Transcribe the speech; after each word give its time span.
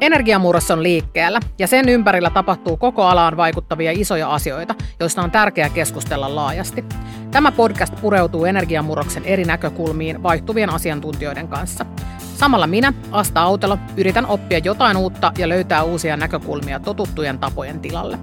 Energiamurros 0.00 0.70
on 0.70 0.82
liikkeellä 0.82 1.40
ja 1.58 1.66
sen 1.66 1.88
ympärillä 1.88 2.30
tapahtuu 2.30 2.76
koko 2.76 3.02
alaan 3.02 3.36
vaikuttavia 3.36 3.92
isoja 3.92 4.34
asioita, 4.34 4.74
joista 5.00 5.22
on 5.22 5.30
tärkeää 5.30 5.68
keskustella 5.68 6.34
laajasti. 6.34 6.84
Tämä 7.30 7.52
podcast 7.52 7.94
pureutuu 8.00 8.44
energiamurroksen 8.44 9.24
eri 9.24 9.44
näkökulmiin 9.44 10.22
vaihtuvien 10.22 10.70
asiantuntijoiden 10.70 11.48
kanssa. 11.48 11.86
Samalla 12.18 12.66
minä, 12.66 12.92
Asta 13.12 13.40
Autelo, 13.40 13.78
yritän 13.96 14.26
oppia 14.26 14.58
jotain 14.58 14.96
uutta 14.96 15.32
ja 15.38 15.48
löytää 15.48 15.82
uusia 15.82 16.16
näkökulmia 16.16 16.80
totuttujen 16.80 17.38
tapojen 17.38 17.80
tilalle. 17.80 18.18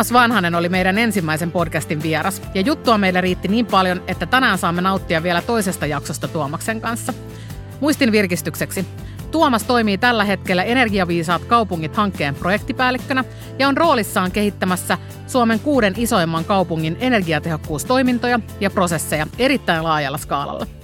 Tuomas 0.00 0.12
Vanhanen 0.12 0.54
oli 0.54 0.68
meidän 0.68 0.98
ensimmäisen 0.98 1.50
podcastin 1.50 2.02
vieras, 2.02 2.42
ja 2.54 2.60
juttua 2.60 2.98
meille 2.98 3.20
riitti 3.20 3.48
niin 3.48 3.66
paljon, 3.66 4.02
että 4.08 4.26
tänään 4.26 4.58
saamme 4.58 4.82
nauttia 4.82 5.22
vielä 5.22 5.42
toisesta 5.42 5.86
jaksosta 5.86 6.28
Tuomaksen 6.28 6.80
kanssa. 6.80 7.14
Muistin 7.80 8.12
virkistykseksi. 8.12 8.86
Tuomas 9.30 9.64
toimii 9.64 9.98
tällä 9.98 10.24
hetkellä 10.24 10.62
Energiaviisaat 10.62 11.44
kaupungit 11.44 11.96
hankkeen 11.96 12.34
projektipäällikkönä 12.34 13.24
ja 13.58 13.68
on 13.68 13.76
roolissaan 13.76 14.30
kehittämässä 14.30 14.98
Suomen 15.26 15.60
kuuden 15.60 15.94
isoimman 15.96 16.44
kaupungin 16.44 16.96
energiatehokkuustoimintoja 17.00 18.40
ja 18.60 18.70
prosesseja 18.70 19.26
erittäin 19.38 19.84
laajalla 19.84 20.18
skaalalla. 20.18 20.79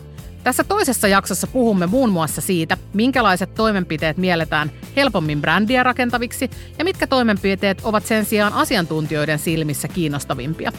Tässä 0.46 0.64
toisessa 0.64 1.08
jaksossa 1.08 1.46
puhumme 1.46 1.86
muun 1.86 2.10
muassa 2.10 2.40
siitä, 2.40 2.76
minkälaiset 2.94 3.54
toimenpiteet 3.54 4.16
mielletään 4.16 4.70
helpommin 4.96 5.40
brändiä 5.40 5.82
rakentaviksi 5.82 6.50
ja 6.78 6.84
mitkä 6.84 7.06
toimenpiteet 7.06 7.80
ovat 7.84 8.06
sen 8.06 8.24
sijaan 8.24 8.52
asiantuntijoiden 8.52 9.38
silmissä 9.38 9.88
kiinnostavimpia. 9.88 10.72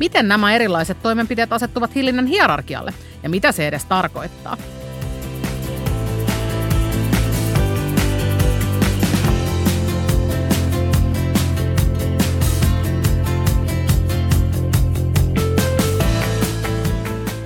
Miten 0.00 0.28
nämä 0.28 0.54
erilaiset 0.54 1.02
toimenpiteet 1.02 1.52
asettuvat 1.52 1.94
hillinnän 1.94 2.26
hierarkialle 2.26 2.94
ja 3.22 3.28
mitä 3.28 3.52
se 3.52 3.68
edes 3.68 3.84
tarkoittaa. 3.84 4.56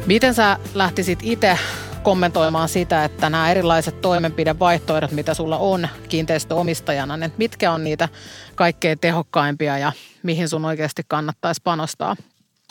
Miten 0.08 0.34
sä 0.34 0.58
lähtisit 0.74 1.18
itse 1.22 1.58
kommentoimaan 2.02 2.68
sitä, 2.68 3.04
että 3.04 3.30
nämä 3.30 3.50
erilaiset 3.50 4.00
toimenpidevaihtoehdot, 4.00 5.12
mitä 5.12 5.34
sulla 5.34 5.58
on 5.58 5.88
kiinteistöomistajana, 6.08 7.16
niin 7.16 7.32
mitkä 7.38 7.72
on 7.72 7.84
niitä 7.84 8.08
kaikkein 8.54 8.98
tehokkaimpia 8.98 9.78
ja 9.78 9.92
mihin 10.22 10.48
sun 10.48 10.64
oikeasti 10.64 11.02
kannattaisi 11.08 11.60
panostaa, 11.64 12.16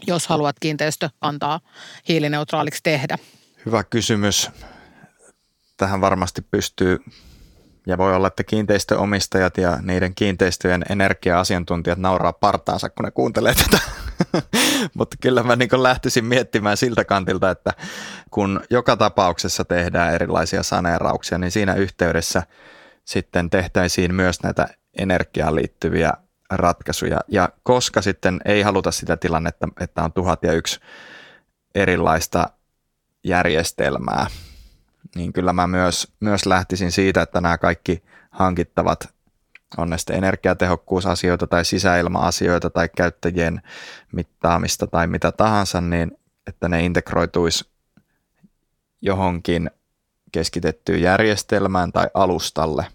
jos 0.07 0.27
haluat 0.27 0.55
kiinteistö 0.59 1.09
antaa 1.21 1.59
hiilineutraaliksi 2.07 2.83
tehdä? 2.83 3.17
Hyvä 3.65 3.83
kysymys. 3.83 4.51
Tähän 5.77 6.01
varmasti 6.01 6.41
pystyy 6.41 6.99
ja 7.87 7.97
voi 7.97 8.15
olla, 8.15 8.27
että 8.27 8.43
kiinteistöomistajat 8.43 9.57
ja 9.57 9.77
niiden 9.81 10.15
kiinteistöjen 10.15 10.85
energia-asiantuntijat 10.89 11.99
nauraa 11.99 12.33
partaansa, 12.33 12.89
kun 12.89 13.05
ne 13.05 13.11
kuuntelee 13.11 13.53
tätä. 13.55 13.96
Mutta 14.97 15.17
kyllä 15.21 15.43
mä 15.43 15.55
niin 15.55 15.83
lähtisin 15.83 16.25
miettimään 16.25 16.77
siltä 16.77 17.05
kantilta, 17.05 17.51
että 17.51 17.71
kun 18.31 18.61
joka 18.69 18.97
tapauksessa 18.97 19.65
tehdään 19.65 20.13
erilaisia 20.13 20.63
saneerauksia, 20.63 21.37
niin 21.37 21.51
siinä 21.51 21.73
yhteydessä 21.73 22.43
sitten 23.05 23.49
tehtäisiin 23.49 24.15
myös 24.15 24.43
näitä 24.43 24.67
energiaan 24.97 25.55
liittyviä 25.55 26.13
ratkaisuja. 26.49 27.19
Ja 27.27 27.49
koska 27.63 28.01
sitten 28.01 28.39
ei 28.45 28.61
haluta 28.61 28.91
sitä 28.91 29.17
tilannetta, 29.17 29.67
että 29.79 30.03
on 30.03 30.13
tuhat 30.13 30.43
ja 30.43 30.53
yksi 30.53 30.79
erilaista 31.75 32.49
järjestelmää, 33.23 34.27
niin 35.15 35.33
kyllä 35.33 35.53
mä 35.53 35.67
myös, 35.67 36.13
myös 36.19 36.45
lähtisin 36.45 36.91
siitä, 36.91 37.21
että 37.21 37.41
nämä 37.41 37.57
kaikki 37.57 38.03
hankittavat 38.29 39.16
on 39.77 39.89
ne 39.89 39.97
sitten 39.97 40.15
energiatehokkuusasioita 40.15 41.47
tai 41.47 41.65
sisäilma-asioita 41.65 42.69
tai 42.69 42.89
käyttäjien 42.97 43.61
mittaamista 44.11 44.87
tai 44.87 45.07
mitä 45.07 45.31
tahansa, 45.31 45.81
niin 45.81 46.11
että 46.47 46.69
ne 46.69 46.85
integroituisi 46.85 47.69
johonkin 49.01 49.71
keskitettyyn 50.31 51.01
järjestelmään 51.01 51.91
tai 51.91 52.07
alustalle 52.13 52.85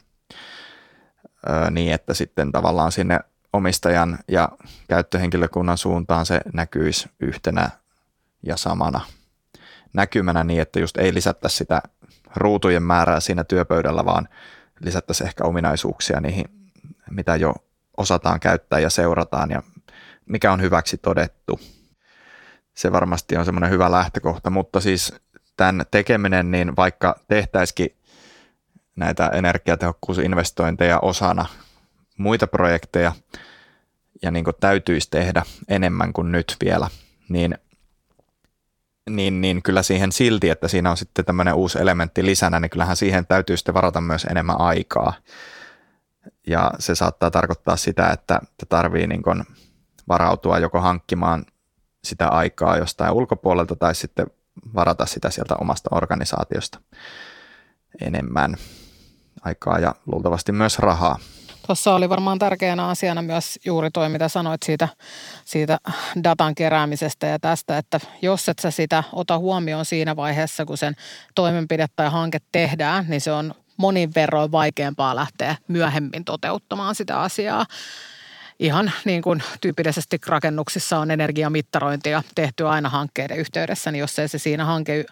niin, 1.71 1.93
että 1.93 2.15
sitten 2.15 2.53
tavallaan 2.53 2.93
sinne 2.93 3.21
omistajan 3.53 4.19
ja 4.29 4.49
käyttöhenkilökunnan 4.89 5.79
suuntaan 5.79 6.27
se 6.27 6.41
näkyisi 6.53 7.09
yhtenä 7.21 7.71
ja 8.43 8.57
samana 8.57 9.01
näkymänä 9.93 10.45
niin, 10.45 10.61
että 10.61 10.81
just 10.81 10.97
ei 10.97 11.15
lisätä 11.15 11.49
sitä 11.49 11.83
ruutujen 12.37 12.83
määrää 12.83 13.21
siinä 13.21 13.45
työpöydällä, 13.45 14.05
vaan 14.05 14.29
lisättäisiin 14.81 15.27
ehkä 15.27 15.45
ominaisuuksia 15.45 16.21
niihin, 16.21 16.62
mitä 17.15 17.37
jo 17.37 17.55
osataan 17.97 18.41
käyttää 18.41 18.79
ja 18.79 18.91
seurataan 18.91 19.51
ja 19.51 19.63
mikä 20.27 20.53
on 20.53 20.61
hyväksi 20.61 20.99
todettu. 20.99 21.61
Se 22.75 22.93
varmasti 22.93 23.37
on 23.37 23.45
semmoinen 23.45 23.71
hyvä 23.71 23.91
lähtökohta, 23.91 24.51
mutta 24.51 24.81
siis 24.81 25.15
tämän 25.57 25.87
tekeminen, 25.91 26.51
niin 26.51 26.77
vaikka 26.77 27.17
tehtäisikin 27.29 27.97
näitä 28.97 29.29
energiatehokkuusinvestointeja 29.29 30.99
osana 30.99 31.47
muita 32.17 32.47
projekteja 32.47 33.13
ja 34.23 34.31
niin 34.31 34.45
kuin 34.45 34.57
täytyisi 34.61 35.11
tehdä 35.11 35.43
enemmän 35.69 36.13
kuin 36.13 36.33
nyt 36.33 36.57
vielä, 36.65 36.89
niin 37.29 37.59
niin, 39.11 39.41
niin 39.41 39.63
kyllä 39.63 39.83
siihen 39.83 40.13
silti, 40.13 40.51
että 40.51 40.69
siinä 40.69 40.91
on 40.91 40.97
sitten 40.97 41.25
tämmöinen 41.25 41.55
uusi 41.55 41.79
elementti 41.79 42.25
lisänä, 42.25 42.61
niin 42.61 42.71
kyllähän 42.71 42.97
siihen 42.97 43.27
täytyy 43.27 43.57
sitten 43.57 43.75
varata 43.75 44.01
myös 44.01 44.25
enemmän 44.25 44.61
aikaa. 44.61 45.13
Ja 46.47 46.71
se 46.79 46.95
saattaa 46.95 47.31
tarkoittaa 47.31 47.77
sitä, 47.77 48.11
että 48.11 48.41
tarvii 48.69 49.07
niin 49.07 49.23
kuin 49.23 49.45
varautua 50.09 50.59
joko 50.59 50.81
hankkimaan 50.81 51.45
sitä 52.05 52.29
aikaa 52.29 52.77
jostain 52.77 53.13
ulkopuolelta 53.13 53.77
tai 53.77 53.95
sitten 53.95 54.27
varata 54.75 55.07
sitä 55.07 55.31
sieltä 55.31 55.55
omasta 55.61 55.91
organisaatiosta 55.93 56.81
enemmän 58.01 58.57
aikaa 59.43 59.79
ja 59.79 59.95
luultavasti 60.07 60.53
myös 60.53 60.79
rahaa. 60.79 61.19
Tuossa 61.67 61.95
oli 61.95 62.09
varmaan 62.09 62.39
tärkeänä 62.39 62.87
asiana 62.87 63.23
myös 63.23 63.59
juuri 63.65 63.91
toi, 63.91 64.09
mitä 64.09 64.29
sanoit 64.29 64.63
siitä, 64.63 64.89
siitä 65.45 65.79
datan 66.25 66.55
keräämisestä 66.55 67.27
ja 67.27 67.39
tästä, 67.39 67.79
että 67.79 68.01
jos 68.23 68.49
et 68.49 68.59
sä 68.59 68.71
sitä 68.71 69.05
ota 69.13 69.39
huomioon 69.39 69.85
siinä 69.85 70.17
vaiheessa, 70.17 70.65
kun 70.65 70.79
sen 70.79 70.97
toimenpide 71.35 71.87
tai 71.97 72.11
hanke 72.11 72.39
tehdään, 72.53 73.05
niin 73.09 73.21
se 73.21 73.33
on 73.33 73.55
monin 73.77 74.15
verroin 74.15 74.53
vaikeampaa 74.53 75.17
lähteä 75.17 75.57
myöhemmin 75.69 76.25
toteuttamaan 76.25 76.95
sitä 76.95 77.21
asiaa 77.21 77.67
ihan 78.63 78.93
niin 79.05 79.23
kuin 79.23 79.43
tyypillisesti 79.61 80.19
rakennuksissa 80.27 80.99
on 80.99 81.11
energiamittarointia 81.11 82.23
tehty 82.35 82.69
aina 82.69 82.89
hankkeiden 82.89 83.37
yhteydessä, 83.37 83.93
niin 83.93 84.01
jos 84.01 84.19
ei 84.19 84.29
se 84.29 84.39
siinä 84.39 84.65
hanke 84.65 85.05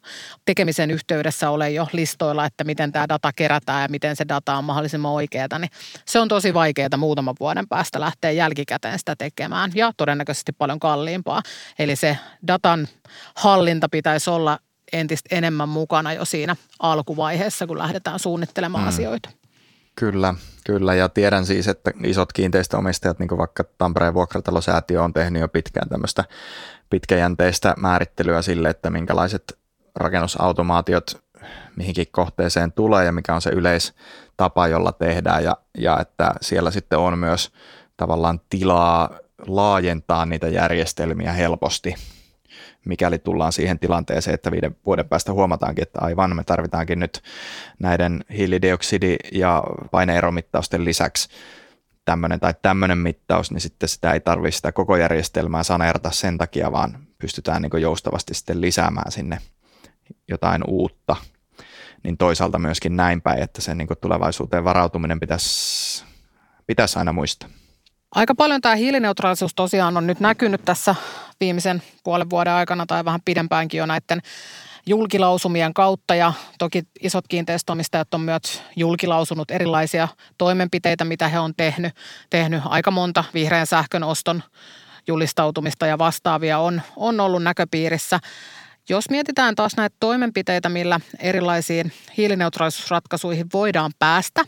tekemisen 0.45 0.91
yhteydessä 0.91 1.51
ole 1.51 1.71
jo 1.71 1.87
listoilla, 1.93 2.47
että 2.47 2.65
miten 2.65 2.93
tämä 2.93 3.09
data 3.09 3.33
kerätään 3.37 3.83
ja 3.83 3.89
miten 3.89 4.17
se 4.17 4.25
data 4.29 4.57
on 4.57 4.65
mahdollisimman 4.65 5.13
oikeaa, 5.13 5.59
niin 5.59 5.71
se 6.05 6.21
on 6.21 6.29
tosi 6.29 6.55
vaikeaa 6.55 6.97
muutaman 6.97 7.35
vuoden 7.41 7.69
päästä 7.69 8.01
lähteä 8.01 8.31
jälkikäteen 8.31 8.99
sitä 8.99 9.17
tekemään 9.17 9.73
ja 9.75 9.93
todennäköisesti 9.97 10.53
paljon 10.53 10.81
kalliimpaa. 10.81 11.43
Eli 11.79 11.97
se 11.97 12.19
datan 12.47 12.89
hallinta 13.37 13.89
pitäisi 13.89 14.31
olla 14.31 14.59
entistä 14.93 15.37
enemmän 15.37 15.69
mukana 15.69 16.13
jo 16.13 16.25
siinä 16.25 16.57
alkuvaiheessa, 16.79 17.67
kun 17.67 17.79
lähdetään 17.79 18.19
suunnittelemaan 18.19 18.85
mm. 18.85 18.89
asioita. 18.89 19.31
Kyllä, 19.95 20.35
kyllä. 20.67 20.95
Ja 20.95 21.09
tiedän 21.09 21.47
siis, 21.47 21.69
että 21.69 21.91
isot 22.05 22.33
kiinteistöomistajat, 22.33 23.19
niin 23.19 23.29
kuin 23.29 23.39
vaikka 23.39 23.65
Tampereen 23.79 24.15
vuokratalosäätiö 24.15 25.03
on 25.03 25.13
tehnyt 25.13 25.41
jo 25.41 25.49
pitkään 25.49 25.89
tämmöistä 25.89 26.25
pitkäjänteistä 26.91 27.75
määrittelyä 27.77 28.43
sille, 28.43 28.71
että 28.71 28.91
minkälaiset 28.91 29.59
rakennusautomaatiot 29.97 31.23
mihinkin 31.77 32.07
kohteeseen 32.11 32.73
tulee 32.73 33.05
ja 33.05 33.13
mikä 33.13 33.35
on 33.35 33.43
se 33.43 33.51
yleistapa, 33.51 34.69
jolla 34.69 34.93
tehdään 34.93 35.45
ja, 35.45 35.57
ja 35.79 36.01
että 36.01 36.35
siellä 36.41 36.71
sitten 36.71 36.99
on 36.99 37.19
myös 37.19 37.53
tavallaan 37.97 38.41
tilaa 38.51 39.11
laajentaa 39.47 40.27
niitä 40.27 40.49
järjestelmiä 40.49 41.33
helposti 41.33 41.95
mikäli 42.85 43.19
tullaan 43.19 43.53
siihen 43.53 43.79
tilanteeseen, 43.79 44.35
että 44.35 44.51
viiden 44.51 44.77
vuoden 44.87 45.09
päästä 45.09 45.33
huomataankin, 45.33 45.83
että 45.83 45.99
aivan 46.03 46.37
me 46.37 46.45
tarvitaankin 46.45 46.99
nyt 46.99 47.23
näiden 47.79 48.25
hiilidioksidi- 48.31 49.29
ja 49.33 49.65
paineeromittausten 49.91 50.85
lisäksi 50.85 51.29
tämmöinen 52.05 52.41
tai 52.41 52.55
tämmöinen 52.63 52.99
mittaus, 52.99 53.51
niin 53.51 53.61
sitten 53.61 53.89
sitä 53.89 54.13
ei 54.13 54.21
tarvitse 54.21 54.57
sitä 54.57 54.73
koko 54.73 54.97
järjestelmää 54.97 55.63
saneerata 55.63 56.11
sen 56.11 56.39
takia, 56.39 56.73
vaan 56.73 56.99
pystytään 57.19 57.63
niin 57.63 57.83
joustavasti 57.83 58.35
sitten 58.35 58.61
lisäämään 58.61 59.13
sinne 59.13 59.39
jotain 60.29 60.63
uutta. 60.67 61.17
Niin 62.03 62.17
toisaalta 62.17 62.59
myöskin 62.59 62.97
näin 62.97 63.23
päin, 63.23 63.43
että 63.43 63.61
sen 63.61 63.79
niin 63.79 63.89
tulevaisuuteen 64.01 64.65
varautuminen 64.65 65.21
pitäisi, 65.21 66.05
pitäisi 66.67 66.99
aina 66.99 67.13
muistaa. 67.13 67.49
Aika 68.15 68.35
paljon 68.35 68.61
tämä 68.61 68.75
hiilineutraalisuus 68.75 69.55
tosiaan 69.55 69.97
on 69.97 70.07
nyt 70.07 70.21
näkynyt 70.21 70.65
tässä 70.65 70.95
viimeisen 71.41 71.83
puolen 72.05 72.31
vuoden 72.31 72.53
aikana 72.53 72.87
tai 72.87 73.05
vähän 73.05 73.21
pidempäänkin 73.25 73.79
jo 73.79 73.87
näiden 73.87 74.21
julkilausumien 74.87 75.75
kautta 75.75 76.15
ja 76.15 76.33
toki 76.59 76.83
isot 77.01 77.29
kiinteistöomistajat 77.29 78.15
on 78.15 78.21
myös 78.21 78.63
julkilausunut 78.77 79.51
erilaisia 79.51 80.09
toimenpiteitä, 80.39 81.05
mitä 81.05 81.29
he 81.29 81.39
on 81.39 81.55
tehnyt. 81.57 81.95
tehnyt. 82.31 82.63
Aika 82.65 82.91
monta 82.91 83.25
vihreän 83.35 83.67
sähkön 83.67 84.03
oston 84.03 84.43
julistautumista 85.07 85.87
ja 85.87 85.99
vastaavia 85.99 86.59
on, 86.59 86.83
on 86.97 87.21
ollut 87.21 87.43
näköpiirissä. 87.43 88.21
Jos 88.91 89.11
mietitään 89.11 89.55
taas 89.55 89.77
näitä 89.77 89.97
toimenpiteitä, 90.01 90.69
millä 90.69 91.01
erilaisiin 91.19 91.93
hiilineutraalisuusratkaisuihin 92.17 93.47
voidaan 93.53 93.93
päästä, 93.99 94.45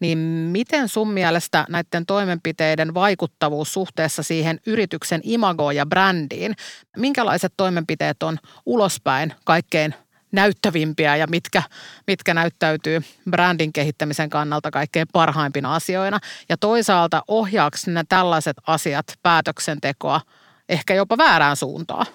niin 0.00 0.18
miten 0.52 0.88
sun 0.88 1.12
mielestä 1.12 1.66
näiden 1.68 2.06
toimenpiteiden 2.06 2.94
vaikuttavuus 2.94 3.72
suhteessa 3.72 4.22
siihen 4.22 4.60
yrityksen 4.66 5.20
imagoon 5.24 5.76
ja 5.76 5.86
brändiin, 5.86 6.54
minkälaiset 6.96 7.52
toimenpiteet 7.56 8.22
on 8.22 8.38
ulospäin 8.66 9.34
kaikkein 9.44 9.94
näyttävimpiä 10.32 11.16
ja 11.16 11.26
mitkä, 11.26 11.62
mitkä 12.06 12.34
näyttäytyy 12.34 13.00
brändin 13.30 13.72
kehittämisen 13.72 14.30
kannalta 14.30 14.70
kaikkein 14.70 15.06
parhaimpina 15.12 15.74
asioina. 15.74 16.18
Ja 16.48 16.56
toisaalta 16.56 17.22
ohjaako 17.28 17.76
ne 17.86 18.04
tällaiset 18.08 18.56
asiat 18.66 19.06
päätöksentekoa 19.22 20.20
ehkä 20.68 20.94
jopa 20.94 21.18
väärään 21.18 21.56
suuntaan? 21.56 22.06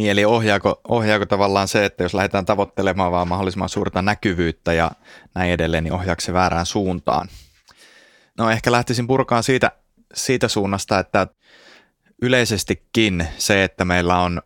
Niin, 0.00 0.10
eli 0.10 0.24
ohjaako, 0.24 0.80
ohjaako 0.88 1.26
tavallaan 1.26 1.68
se, 1.68 1.84
että 1.84 2.02
jos 2.02 2.14
lähdetään 2.14 2.46
tavoittelemaan 2.46 3.12
vaan 3.12 3.28
mahdollisimman 3.28 3.68
suurta 3.68 4.02
näkyvyyttä 4.02 4.72
ja 4.72 4.90
näin 5.34 5.52
edelleen, 5.52 5.84
niin 5.84 5.92
ohjaako 5.92 6.20
se 6.20 6.32
väärään 6.32 6.66
suuntaan? 6.66 7.28
No 8.38 8.50
ehkä 8.50 8.72
lähtisin 8.72 9.06
purkaan 9.06 9.42
siitä, 9.42 9.72
siitä 10.14 10.48
suunnasta, 10.48 10.98
että 10.98 11.26
yleisestikin 12.22 13.28
se, 13.38 13.64
että 13.64 13.84
meillä 13.84 14.18
on 14.18 14.42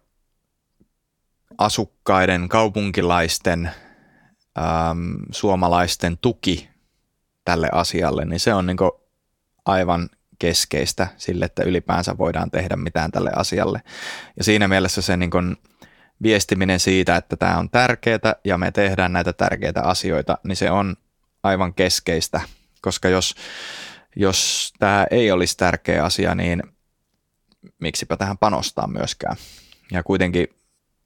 asukkaiden, 1.59 2.49
kaupunkilaisten, 2.49 3.71
äm, 4.59 5.17
suomalaisten 5.33 6.19
tuki 6.19 6.69
tälle 7.45 7.69
asialle, 7.73 8.25
niin 8.25 8.41
se 8.41 8.55
on 8.55 8.67
niin 8.67 8.79
aivan 9.65 10.09
keskeistä 10.45 11.07
sille, 11.17 11.45
että 11.45 11.63
ylipäänsä 11.63 12.19
voidaan 12.19 12.51
tehdä 12.51 12.77
mitään 12.77 13.11
tälle 13.11 13.31
asialle. 13.37 13.83
Ja 14.37 14.45
siinä 14.45 14.69
mielessä 14.69 15.03
se 15.03 15.17
niin 15.17 15.31
kuin 15.31 15.57
viestiminen 16.23 16.81
siitä, 16.81 17.17
että 17.17 17.37
tämä 17.37 17.59
on 17.59 17.71
tärkeää 17.71 18.35
ja 18.45 18.59
me 18.59 18.71
tehdään 18.71 19.13
näitä 19.13 19.33
tärkeitä 19.33 19.83
asioita, 19.83 20.39
niin 20.45 20.57
se 20.57 20.71
on 20.71 20.97
aivan 21.43 21.75
keskeistä, 21.75 22.41
koska 22.81 23.09
jos, 23.09 23.35
jos 24.17 24.73
tämä 24.79 25.07
ei 25.11 25.31
olisi 25.31 25.57
tärkeä 25.57 26.05
asia, 26.05 26.35
niin 26.35 26.63
miksipä 27.81 28.17
tähän 28.17 28.39
panostaa 28.39 28.87
myöskään. 28.87 29.37
Ja 29.93 30.03
kuitenkin 30.03 30.49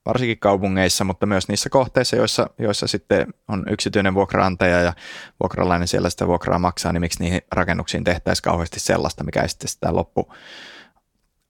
varsinkin 0.09 0.39
kaupungeissa, 0.39 1.05
mutta 1.05 1.27
myös 1.27 1.49
niissä 1.49 1.71
kohteissa, 1.71 2.17
joissa, 2.17 2.51
joissa 2.59 2.87
sitten 2.87 3.35
on 3.49 3.65
yksityinen 3.71 4.15
vuokraantaja 4.15 4.81
ja 4.81 4.93
vuokralainen 5.41 5.89
siellä 5.89 6.11
sitä 6.11 6.27
vuokraa 6.27 6.59
maksaa, 6.59 6.93
niin 6.93 7.01
miksi 7.01 7.21
niihin 7.21 7.41
rakennuksiin 7.53 8.05
tehtäisiin 8.05 8.43
kauheasti 8.43 8.81
sellaista, 8.81 9.25
mikä 9.25 9.43
ei 9.43 9.49
sitten 9.49 9.69
sitä 9.69 9.95
loppu, 9.95 10.35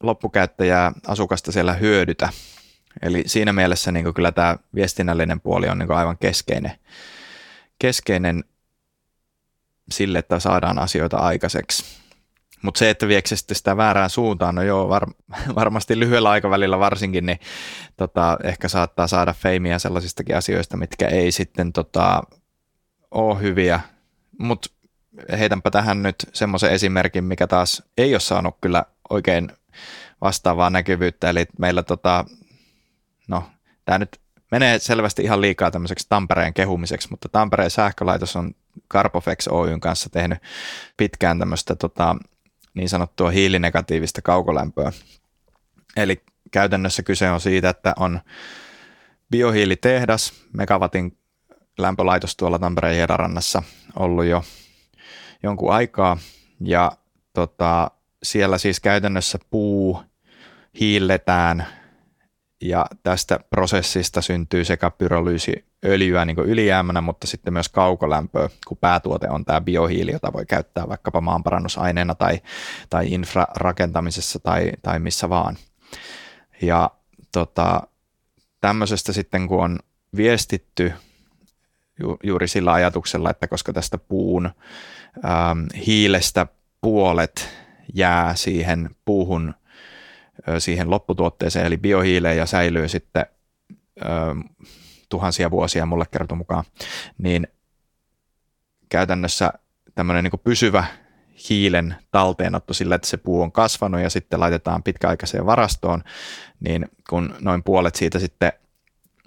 loppukäyttäjää, 0.03 0.93
asukasta 1.07 1.53
siellä 1.53 1.73
hyödytä. 1.73 2.29
Eli 3.03 3.23
siinä 3.27 3.53
mielessä 3.53 3.93
niin 3.93 4.15
kyllä 4.15 4.33
tämä 4.33 4.57
viestinnällinen 4.75 5.41
puoli 5.41 5.69
on 5.69 5.79
niin 5.79 5.93
aivan 5.93 6.19
keskeinen, 6.19 6.73
keskeinen 7.79 8.45
sille, 9.91 10.19
että 10.19 10.39
saadaan 10.39 10.79
asioita 10.79 11.17
aikaiseksi. 11.17 11.85
Mutta 12.63 12.79
se, 12.79 12.91
että 12.91 13.09
viekö 13.09 13.37
sitten 13.37 13.57
sitä 13.57 13.77
väärään 13.77 14.11
suuntaan, 14.11 14.55
no 14.55 14.63
joo, 14.63 14.89
var, 14.89 15.07
varmasti 15.55 16.01
lyhyellä 16.01 16.31
aikavälillä 16.31 16.79
varsinkin, 16.79 17.27
niin 17.27 17.41
tota, 17.97 18.39
ehkä 18.45 18.69
saattaa 18.69 19.07
saada 19.07 19.33
feimiä 19.33 19.79
sellaisistakin 19.79 20.37
asioista, 20.37 20.77
mitkä 20.77 21.09
ei 21.09 21.33
sitten 21.33 21.73
tota, 21.73 22.23
ole 23.11 23.41
hyviä. 23.41 23.81
Mutta 24.39 24.69
heitänpä 25.39 25.71
tähän 25.71 26.03
nyt 26.03 26.17
semmoisen 26.33 26.71
esimerkin, 26.71 27.25
mikä 27.25 27.47
taas 27.47 27.83
ei 27.99 28.15
ole 28.15 28.21
saanut 28.21 28.57
kyllä 28.61 28.85
oikein 29.11 29.53
vastaavaa 30.21 30.71
näkyvyyttä. 30.71 31.31
Eli 31.31 31.47
meillä, 31.59 31.83
tota, 31.83 32.25
no, 33.29 33.45
tämä 33.85 33.99
nyt 33.99 34.21
menee 34.51 34.79
selvästi 34.79 35.23
ihan 35.23 35.41
liikaa 35.41 35.71
tämmöiseksi 35.71 36.07
Tampereen 36.09 36.55
kehumiseksi, 36.55 37.09
mutta 37.11 37.29
Tampereen 37.29 37.71
sähkölaitos 37.71 38.37
on 38.37 38.55
Carpofex 38.93 39.49
Oyn 39.49 39.81
kanssa 39.81 40.11
tehnyt 40.11 40.39
pitkään 40.97 41.39
tämmöistä 41.39 41.77
tota, 41.77 42.17
niin 42.79 42.89
sanottua 42.89 43.31
hiilinegatiivista 43.31 44.23
kaukolämpöä. 44.23 44.93
Eli 45.97 46.23
käytännössä 46.51 47.03
kyse 47.03 47.31
on 47.31 47.41
siitä, 47.41 47.69
että 47.69 47.95
on 47.99 48.21
biohiilitehdas, 49.31 50.33
megawatin 50.53 51.19
lämpölaitos 51.79 52.37
tuolla 52.37 52.59
Tampereen 52.59 52.97
Hiedarannassa 52.97 53.63
ollut 53.97 54.25
jo 54.25 54.45
jonkun 55.43 55.73
aikaa 55.73 56.19
ja 56.61 56.93
tota, 57.33 57.91
siellä 58.23 58.59
siis 58.59 58.81
käytännössä 58.81 59.39
puu 59.51 60.03
hiilletään 60.81 61.67
ja 62.61 62.87
tästä 63.03 63.41
prosessista 63.51 64.23
syntyy 64.23 64.65
sekä 64.65 64.91
pyrolyysiöljyä 65.81 66.25
niin 66.25 66.39
ylijäämänä, 66.39 67.01
mutta 67.01 67.27
sitten 67.27 67.53
myös 67.53 67.69
kaukolämpöä, 67.69 68.49
kun 68.67 68.79
päätuote 68.81 69.29
on 69.29 69.45
tämä 69.45 69.61
biohiili, 69.61 70.13
jota 70.13 70.33
voi 70.33 70.47
käyttää 70.47 70.89
vaikkapa 70.89 71.21
maanparannusaineena 71.21 72.15
tai, 72.15 72.41
tai 72.91 73.13
infrarakentamisessa 73.13 74.39
tai, 74.39 74.73
tai 74.83 74.99
missä 74.99 75.29
vaan. 75.29 75.57
Ja 76.63 76.91
tota, 77.33 77.83
tämmöisestä 78.61 79.13
sitten, 79.13 79.49
kun 79.49 79.65
on 79.65 79.79
viestitty 80.17 80.93
ju, 82.01 82.17
juuri 82.23 82.49
sillä 82.49 82.73
ajatuksella, 82.73 83.31
että 83.31 83.49
koska 83.49 83.73
tästä 83.73 83.99
puun 83.99 84.51
ähm, 85.25 85.67
hiilestä 85.87 86.47
puolet 86.81 87.49
jää 87.95 88.35
siihen 88.35 88.91
puuhun 89.05 89.55
siihen 90.59 90.91
lopputuotteeseen, 90.91 91.67
eli 91.67 91.77
biohiileen 91.77 92.37
ja 92.37 92.47
säilyy 92.47 92.89
sitten 92.89 93.27
ö, 94.03 94.07
tuhansia 95.09 95.51
vuosia 95.51 95.87
mulle 95.87 96.05
kertoi 96.11 96.39
mukaan, 96.39 96.65
niin 97.19 97.49
käytännössä 98.89 99.53
tämmöinen 99.95 100.25
niin 100.25 100.41
pysyvä 100.45 100.85
hiilen 101.49 101.97
talteenotto 102.11 102.75
sillä, 102.75 102.95
että 102.95 103.09
se 103.09 103.17
puu 103.17 103.43
on 103.43 103.53
kasvanut 103.53 104.01
ja 104.01 104.11
sitten 104.11 104.41
laitetaan 104.41 104.83
pitkäaikaiseen 104.83 105.47
varastoon, 105.47 106.03
niin 106.61 106.87
kun 107.11 107.35
noin 107.41 107.63
puolet 107.63 107.95
siitä 107.95 108.19
sitten 108.19 108.53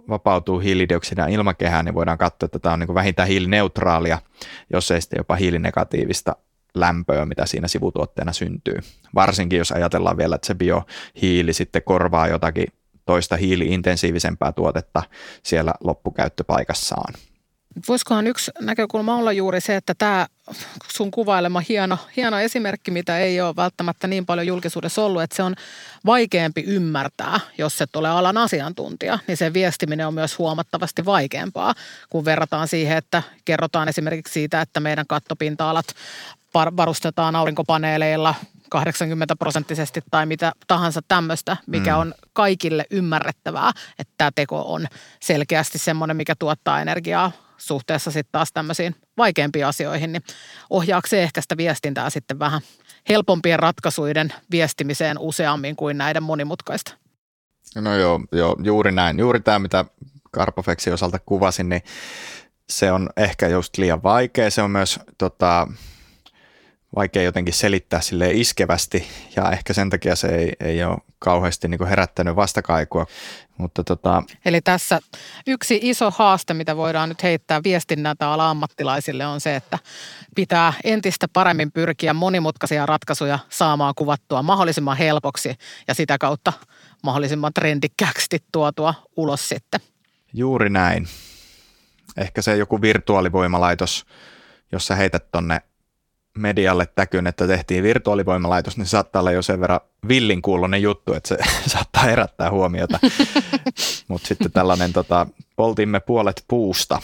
vapautuu 0.10 0.60
hiilidioksidia 0.60 1.28
ilmakehään, 1.28 1.86
niin 1.86 1.96
voidaan 1.96 2.18
katsoa, 2.18 2.46
että 2.46 2.60
tämä 2.60 2.74
on 2.74 2.80
niin 2.80 2.94
vähintään 2.94 3.28
hiilineutraalia, 3.28 4.20
jos 4.74 4.92
ei 4.92 5.02
sitten 5.02 5.18
jopa 5.18 5.36
hiilinegatiivista 5.36 6.36
lämpöä, 6.76 7.26
mitä 7.26 7.46
siinä 7.46 7.68
sivutuotteena 7.68 8.34
syntyy. 8.34 8.80
Varsinkin 9.16 9.60
jos 9.60 9.72
ajatellaan 9.72 10.18
vielä, 10.18 10.36
että 10.36 10.48
se 10.48 10.56
biohiili 10.56 11.54
sitten 11.54 11.82
korvaa 11.86 12.28
jotakin 12.28 12.68
toista 13.12 13.38
hiiliintensiivisempää 13.38 14.51
tuotetta 14.51 15.03
siellä 15.44 15.74
loppukäyttöpaikassaan. 15.84 17.13
Voisikohan 17.88 18.27
yksi 18.27 18.51
näkökulma 18.62 19.15
olla 19.15 19.32
juuri 19.32 19.62
se, 19.62 19.75
että 19.75 19.94
tämä 19.98 20.27
sun 20.88 21.12
kuvailema 21.12 21.62
hieno, 21.70 21.98
hieno 22.15 22.39
esimerkki, 22.39 22.91
mitä 22.91 23.20
ei 23.20 23.41
ole 23.41 23.56
välttämättä 23.56 24.08
niin 24.08 24.25
paljon 24.25 24.48
julkisuudessa 24.48 25.06
ollut, 25.06 25.22
että 25.22 25.36
se 25.36 25.44
on 25.44 25.56
vaikeampi 26.06 26.63
ymmärtää, 26.68 27.39
jos 27.58 27.82
et 27.82 27.96
ole 27.96 28.10
alan 28.10 28.38
asiantuntija, 28.38 29.20
niin 29.27 29.38
se 29.38 29.53
viestiminen 29.53 30.08
on 30.08 30.13
myös 30.13 30.38
huomattavasti 30.38 31.06
vaikeampaa, 31.06 31.75
kun 32.10 32.25
verrataan 32.25 32.68
siihen, 32.68 32.98
että 32.98 33.24
kerrotaan 33.46 33.89
esimerkiksi 33.89 34.34
siitä, 34.34 34.62
että 34.62 34.80
meidän 34.80 35.08
kattopinta-alat 35.08 35.86
varustetaan 36.53 37.36
aurinkopaneeleilla 37.36 38.36
80 38.72 39.36
prosenttisesti 39.36 40.01
tai 40.12 40.25
mitä 40.25 40.51
tahansa 40.68 41.01
tämmöistä, 41.08 41.58
mikä 41.68 41.94
mm. 41.94 42.00
on 42.00 42.13
kaikille 42.34 42.86
ymmärrettävää, 42.92 43.72
että 44.00 44.13
tämä 44.18 44.32
teko 44.36 44.74
on 44.74 44.88
selkeästi 45.22 45.78
semmoinen, 45.78 46.18
mikä 46.18 46.36
tuottaa 46.40 46.82
energiaa 46.82 47.32
suhteessa 47.58 48.12
sitten 48.12 48.32
taas 48.32 48.51
tämmöisiin 48.54 48.96
vaikeampiin 49.18 49.66
asioihin, 49.66 50.12
niin 50.12 50.24
ohjaako 50.70 51.08
se 51.08 51.24
ehkä 51.24 51.42
sitä 51.42 51.58
viestintää 51.58 52.10
sitten 52.10 52.40
vähän 52.40 52.62
helpompien 53.10 53.60
ratkaisuiden 53.60 54.34
viestimiseen 54.51 55.20
useammin 55.20 55.75
kuin 55.75 55.98
näiden 55.98 56.24
monimutkaista? 56.24 56.94
No 57.75 57.96
joo, 57.96 58.20
joo 58.32 58.56
juuri 58.63 58.92
näin. 58.92 59.20
Juuri 59.20 59.40
tämä, 59.40 59.60
mitä 59.60 59.86
Karpofexin 60.32 60.94
osalta 60.94 61.20
kuvasin, 61.25 61.70
niin 61.70 61.82
se 62.70 62.92
on 62.92 63.10
ehkä 63.18 63.48
just 63.48 63.78
liian 63.78 64.04
vaikea. 64.04 64.51
Se 64.51 64.62
on 64.62 64.72
myös 64.72 65.00
tota, 65.18 65.68
vaikea 66.96 67.24
jotenkin 67.24 67.54
selittää 67.54 68.02
sille 68.02 68.32
iskevästi 68.32 69.08
ja 69.36 69.52
ehkä 69.52 69.74
sen 69.74 69.90
takia 69.90 70.16
se 70.16 70.28
ei, 70.28 70.54
ei 70.60 70.84
ole 70.84 70.98
kauheasti 71.20 71.68
niin 71.68 71.88
herättänyt 71.88 72.36
vastakaikua. 72.36 73.06
Mutta 73.58 73.84
tota... 73.84 74.24
Eli 74.46 74.62
tässä 74.62 75.00
yksi 75.48 75.80
iso 75.82 76.12
haaste, 76.12 76.54
mitä 76.54 76.78
voidaan 76.78 77.10
nyt 77.10 77.24
heittää 77.24 77.62
viestinnän 77.64 78.18
tai 78.18 78.38
ammattilaisille 78.40 79.26
on 79.26 79.42
se, 79.42 79.56
että 79.56 79.80
pitää 80.36 80.74
entistä 80.84 81.28
paremmin 81.34 81.72
pyrkiä 81.72 82.14
monimutkaisia 82.14 82.86
ratkaisuja 82.86 83.40
saamaan 83.50 83.94
kuvattua 83.96 84.44
mahdollisimman 84.44 84.98
helpoksi 84.98 85.56
ja 85.88 85.94
sitä 85.94 86.18
kautta 86.18 86.54
mahdollisimman 87.04 87.54
trendikkääksi 87.54 88.38
tuotua 88.52 88.94
ulos 89.18 89.50
sitten. 89.50 89.82
Juuri 90.34 90.70
näin. 90.70 91.08
Ehkä 92.18 92.42
se 92.42 92.58
joku 92.58 92.82
virtuaalivoimalaitos, 92.82 94.06
jossa 94.72 94.96
heität 94.96 95.32
tonne 95.32 95.62
medialle 96.38 96.88
täkyn, 96.96 97.28
että 97.28 97.48
tehtiin 97.48 97.84
virtuaalivoimalaitos, 97.84 98.78
niin 98.78 98.86
se 98.86 98.90
saattaa 98.90 99.20
olla 99.20 99.32
jo 99.32 99.42
sen 99.42 99.62
verran 99.62 99.80
villin 100.08 100.42
kuulonen 100.42 100.82
juttu, 100.82 101.14
että 101.14 101.30
se 101.30 101.38
saattaa 101.74 102.04
herättää 102.04 102.52
huomiota. 102.52 103.00
Mutta 104.08 104.28
sitten 104.28 104.52
tällainen, 104.52 104.94
tota, 104.94 105.28
poltimme 105.56 106.00
puolet 106.00 106.44
puusta, 106.48 107.02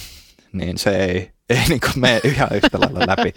niin 0.54 0.78
se 0.78 0.96
ei, 0.96 1.32
ei 1.50 1.64
niin 1.70 1.82
mene 1.96 2.22
ihan 2.24 2.50
yhtä 2.52 2.80
lailla 2.80 3.00
läpi 3.08 3.34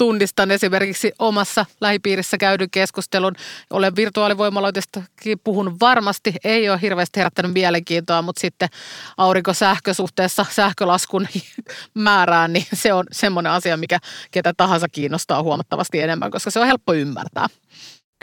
tunnistan 0.00 0.50
esimerkiksi 0.50 1.12
omassa 1.18 1.66
lähipiirissä 1.80 2.38
käydyn 2.38 2.70
keskustelun. 2.70 3.34
Olen 3.70 3.96
virtuaalivoimaloitistakin 3.96 5.38
puhunut 5.44 5.74
varmasti, 5.80 6.34
ei 6.44 6.70
ole 6.70 6.80
hirveästi 6.82 7.20
herättänyt 7.20 7.52
mielenkiintoa, 7.52 8.22
mutta 8.22 8.40
sitten 8.40 8.68
aurinkosähkö 9.16 9.94
suhteessa 9.94 10.46
sähkölaskun 10.50 11.26
määrään, 11.94 12.52
niin 12.52 12.66
se 12.72 12.92
on 12.92 13.04
semmoinen 13.12 13.52
asia, 13.52 13.76
mikä 13.76 13.98
ketä 14.30 14.52
tahansa 14.56 14.88
kiinnostaa 14.88 15.42
huomattavasti 15.42 16.00
enemmän, 16.00 16.30
koska 16.30 16.50
se 16.50 16.60
on 16.60 16.66
helppo 16.66 16.92
ymmärtää. 16.92 17.46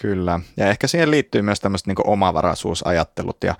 Kyllä, 0.02 0.40
ja 0.58 0.70
ehkä 0.70 0.88
siihen 0.88 1.12
liittyy 1.12 1.42
myös 1.42 1.60
tämmöiset 1.60 1.88
niin 1.88 2.08
omavaraisuusajattelut 2.08 3.44
ja 3.44 3.56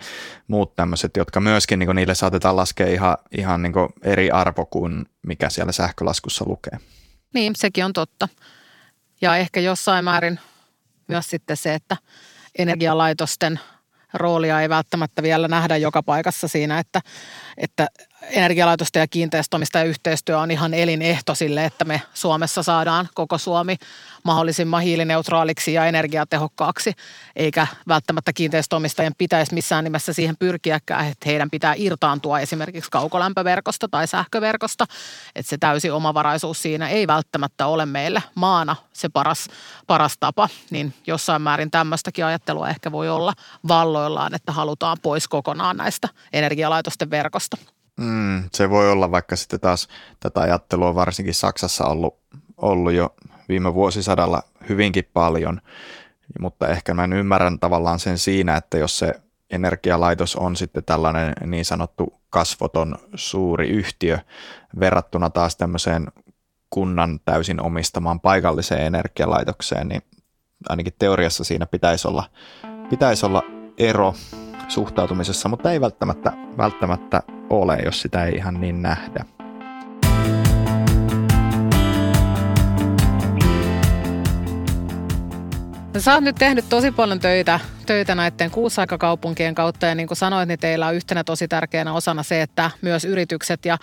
muut 0.48 0.76
tämmöiset, 0.76 1.18
jotka 1.18 1.40
myöskin 1.40 1.80
niin 1.80 1.96
niille 1.96 2.16
saatetaan 2.16 2.56
laskea 2.56 2.88
ihan, 2.88 3.18
ihan 3.38 3.62
niin 3.62 3.74
eri 4.04 4.32
arvo 4.32 4.66
kuin 4.66 5.06
mikä 5.28 5.50
siellä 5.50 5.72
sähkölaskussa 5.72 6.46
lukee. 6.48 6.80
Niin, 7.34 7.56
sekin 7.56 7.86
on 7.86 7.94
totta. 7.94 8.28
Ja 9.22 9.38
ehkä 9.38 9.60
jossain 9.60 10.06
määrin 10.06 10.40
myös 11.08 11.30
sitten 11.30 11.58
se, 11.58 11.74
että 11.74 11.98
energialaitosten 12.58 13.60
roolia 14.14 14.62
ei 14.62 14.70
välttämättä 14.70 15.24
vielä 15.24 15.48
nähdä 15.48 15.78
joka 15.78 16.04
paikassa 16.04 16.48
siinä, 16.48 16.80
että, 16.80 17.02
että 17.58 17.88
energialaitosten 18.30 19.00
ja 19.00 19.08
kiinteistöomistajan 19.08 19.88
yhteistyö 19.88 20.40
on 20.40 20.52
ihan 20.52 20.74
elinehto 20.74 21.36
sille, 21.36 21.66
että 21.66 21.86
me 21.86 22.02
Suomessa 22.14 22.64
saadaan 22.64 23.10
koko 23.14 23.38
Suomi 23.38 23.76
mahdollisimman 24.24 24.82
hiilineutraaliksi 24.82 25.74
ja 25.74 25.86
energiatehokkaaksi, 25.86 26.94
eikä 27.36 27.68
välttämättä 27.88 28.34
kiinteistöomistajien 28.34 29.14
pitäisi 29.18 29.54
missään 29.54 29.84
nimessä 29.84 30.14
siihen 30.14 30.38
pyrkiäkään, 30.38 31.08
että 31.08 31.30
heidän 31.30 31.50
pitää 31.50 31.74
irtaantua 31.78 32.40
esimerkiksi 32.40 32.92
kaukolämpöverkosta 32.92 33.88
tai 33.88 34.08
sähköverkosta, 34.08 34.86
että 35.36 35.50
se 35.50 35.58
täysi 35.58 35.90
omavaraisuus 35.90 36.62
siinä 36.62 36.90
ei 36.90 37.08
välttämättä 37.08 37.68
ole 37.68 37.86
meille 37.86 38.24
maana 38.36 38.76
se 38.94 39.10
paras, 39.10 39.48
paras 39.88 40.18
tapa, 40.20 40.50
niin 40.70 40.94
jossain 41.08 41.42
määrin 41.42 41.72
tämmöistäkin 41.72 42.26
ajattelua 42.26 42.70
ehkä 42.70 42.92
voi 42.92 43.10
olla 43.10 43.34
valloillaan, 43.68 44.36
että 44.36 44.52
halutaan 44.52 44.98
pois 45.02 45.28
kokonaan 45.28 45.78
näistä 45.78 46.10
energialaitosten 46.34 47.10
verkosta. 47.10 47.58
Mm, 47.98 48.44
se 48.54 48.70
voi 48.70 48.92
olla, 48.92 49.12
vaikka 49.12 49.36
sitten 49.36 49.60
taas 49.60 49.88
tätä 50.20 50.40
ajattelua 50.42 50.96
varsinkin 50.96 51.34
Saksassa 51.34 51.86
ollut, 51.86 52.18
ollut 52.58 52.94
jo 52.94 53.16
viime 53.50 53.74
vuosisadalla 53.74 54.44
hyvinkin 54.70 55.10
paljon, 55.14 55.62
mutta 56.40 56.68
ehkä 56.68 56.94
mä 56.94 57.08
ymmärrän 57.16 57.60
tavallaan 57.60 58.00
sen 58.00 58.18
siinä, 58.18 58.58
että 58.58 58.78
jos 58.78 59.00
se 59.00 59.14
energialaitos 59.50 60.36
on 60.36 60.56
sitten 60.56 60.84
tällainen 60.84 61.34
niin 61.46 61.66
sanottu 61.66 62.14
kasvoton 62.30 62.96
suuri 63.16 63.70
yhtiö 63.70 64.20
verrattuna 64.80 65.30
taas 65.30 65.56
tämmöiseen 65.56 66.08
kunnan 66.70 67.20
täysin 67.26 67.62
omistamaan 67.62 68.20
paikalliseen 68.20 68.86
energialaitokseen, 68.86 69.88
niin 69.88 70.02
ainakin 70.70 70.94
teoriassa 71.00 71.44
siinä 71.44 71.66
pitäisi 71.66 72.08
olla, 72.08 72.30
pitäisi 72.90 73.26
olla 73.26 73.44
ero 73.78 74.14
suhtautumisessa, 74.68 75.50
mutta 75.50 75.72
ei 75.72 75.82
välttämättä, 75.82 76.34
välttämättä 76.58 77.24
ole, 77.50 77.78
jos 77.86 78.02
sitä 78.02 78.26
ei 78.26 78.36
ihan 78.36 78.62
niin 78.62 78.82
nähdä. 78.82 79.26
Sä 85.98 86.14
oot 86.14 86.24
nyt 86.24 86.36
tehnyt 86.36 86.66
tosi 86.70 86.92
paljon 86.92 87.20
töitä, 87.20 87.60
töitä 87.86 88.16
näiden 88.16 88.52
kuusaikakaupunkien 88.52 89.56
kautta 89.56 89.86
ja 89.86 89.96
niin 89.96 90.08
kuin 90.08 90.18
sanoit, 90.18 90.48
niin 90.48 90.60
teillä 90.60 90.88
on 90.88 90.96
yhtenä 90.96 91.24
tosi 91.24 91.48
tärkeänä 91.48 91.94
osana 91.94 92.24
se, 92.24 92.42
että 92.42 92.72
myös 92.82 93.06
yritykset 93.06 93.66
ja 93.66 93.78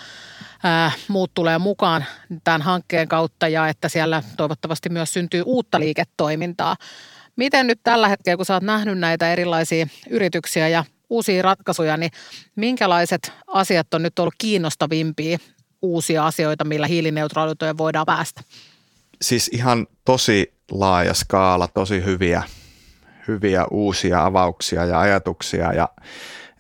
ää, 0.63 0.93
muut 1.09 1.31
tulee 1.35 1.59
mukaan 1.59 2.05
tämän 2.45 2.63
hankkeen 2.63 3.09
kautta 3.09 3.49
ja 3.49 3.69
että 3.69 3.89
siellä 3.89 4.23
toivottavasti 4.37 4.89
myös 4.89 5.13
syntyy 5.13 5.43
uutta 5.47 5.81
liiketoimintaa. 5.81 6.77
Miten 7.37 7.67
nyt 7.67 7.81
tällä 7.83 8.09
hetkellä, 8.09 8.37
kun 8.37 8.47
sä 8.47 8.55
oot 8.55 8.63
nähnyt 8.63 8.99
näitä 8.99 9.33
erilaisia 9.33 9.87
yrityksiä 10.11 10.69
ja 10.69 10.85
uusia 11.11 11.43
ratkaisuja, 11.43 11.97
niin 11.97 12.11
minkälaiset 12.57 13.33
asiat 13.47 13.95
on 13.95 14.03
nyt 14.03 14.19
ollut 14.19 14.35
kiinnostavimpia 14.39 15.39
uusia 15.83 16.27
asioita, 16.27 16.65
millä 16.65 16.87
hiilineutraaliuteen 16.87 17.79
voidaan 17.79 18.07
päästä? 18.07 18.41
Siis 19.23 19.51
ihan 19.53 19.87
tosi 20.05 20.55
laaja 20.71 21.15
skaala, 21.15 21.69
tosi 21.69 22.05
hyviä, 22.05 22.43
hyviä 23.29 23.67
uusia 23.71 24.25
avauksia 24.25 24.85
ja 24.85 25.01
ajatuksia 25.01 25.73
ja 25.73 25.89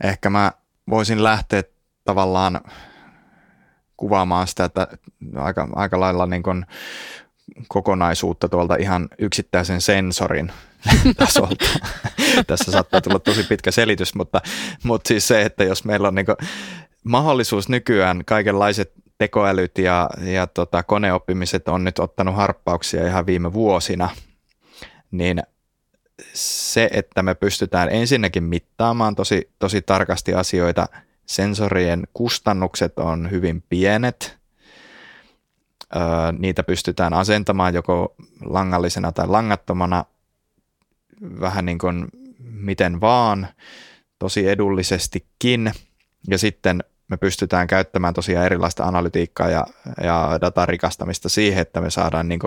ehkä 0.04 0.30
mä 0.30 0.52
voisin 0.90 1.24
lähteä 1.24 1.62
tavallaan 2.04 2.60
kuvaamaan 3.96 4.48
sitä, 4.48 4.64
että 4.64 4.88
aika, 5.36 5.68
aika 5.74 6.00
lailla 6.00 6.26
niin 6.26 6.42
kuin 6.42 6.66
kokonaisuutta 7.68 8.48
tuolta 8.48 8.76
ihan 8.76 9.08
yksittäisen 9.18 9.80
sensorin 9.80 10.52
tasolta. 11.16 11.64
Tässä 12.46 12.72
saattaa 12.72 13.00
tulla 13.00 13.18
tosi 13.18 13.42
pitkä 13.42 13.70
selitys, 13.70 14.14
mutta, 14.14 14.40
mutta 14.82 15.08
siis 15.08 15.28
se, 15.28 15.42
että 15.42 15.64
jos 15.64 15.84
meillä 15.84 16.08
on 16.08 16.14
niin 16.14 16.26
mahdollisuus 17.04 17.68
nykyään 17.68 18.24
kaikenlaiset 18.24 18.92
tekoälyt 19.18 19.78
ja, 19.78 20.10
ja 20.22 20.46
tota, 20.46 20.82
koneoppimiset 20.82 21.68
on 21.68 21.84
nyt 21.84 21.98
ottanut 21.98 22.36
harppauksia 22.36 23.06
ihan 23.06 23.26
viime 23.26 23.52
vuosina, 23.52 24.08
niin 25.10 25.42
se, 26.34 26.88
että 26.92 27.22
me 27.22 27.34
pystytään 27.34 27.88
ensinnäkin 27.92 28.44
mittaamaan 28.44 29.14
tosi, 29.14 29.50
tosi 29.58 29.82
tarkasti 29.82 30.34
asioita, 30.34 30.86
sensorien 31.26 32.02
kustannukset 32.14 32.98
on 32.98 33.30
hyvin 33.30 33.64
pienet, 33.68 34.38
öö, 35.96 36.02
niitä 36.38 36.62
pystytään 36.62 37.12
asentamaan 37.12 37.74
joko 37.74 38.14
langallisena 38.44 39.12
tai 39.12 39.28
langattomana 39.28 40.04
vähän 41.40 41.66
niin 41.66 41.78
kuin 41.78 42.08
miten 42.64 43.00
vaan, 43.00 43.47
tosi 44.18 44.49
edullisestikin, 44.49 45.73
ja 46.28 46.38
sitten 46.38 46.85
me 47.09 47.16
pystytään 47.16 47.66
käyttämään 47.66 48.14
tosiaan 48.14 48.47
erilaista 48.47 48.85
analytiikkaa 48.85 49.49
ja, 49.49 49.66
ja 50.02 50.38
datan 50.40 50.68
rikastamista 50.68 51.28
siihen, 51.28 51.62
että 51.62 51.80
me 51.80 51.90
saadaan 51.90 52.28
niin 52.28 52.40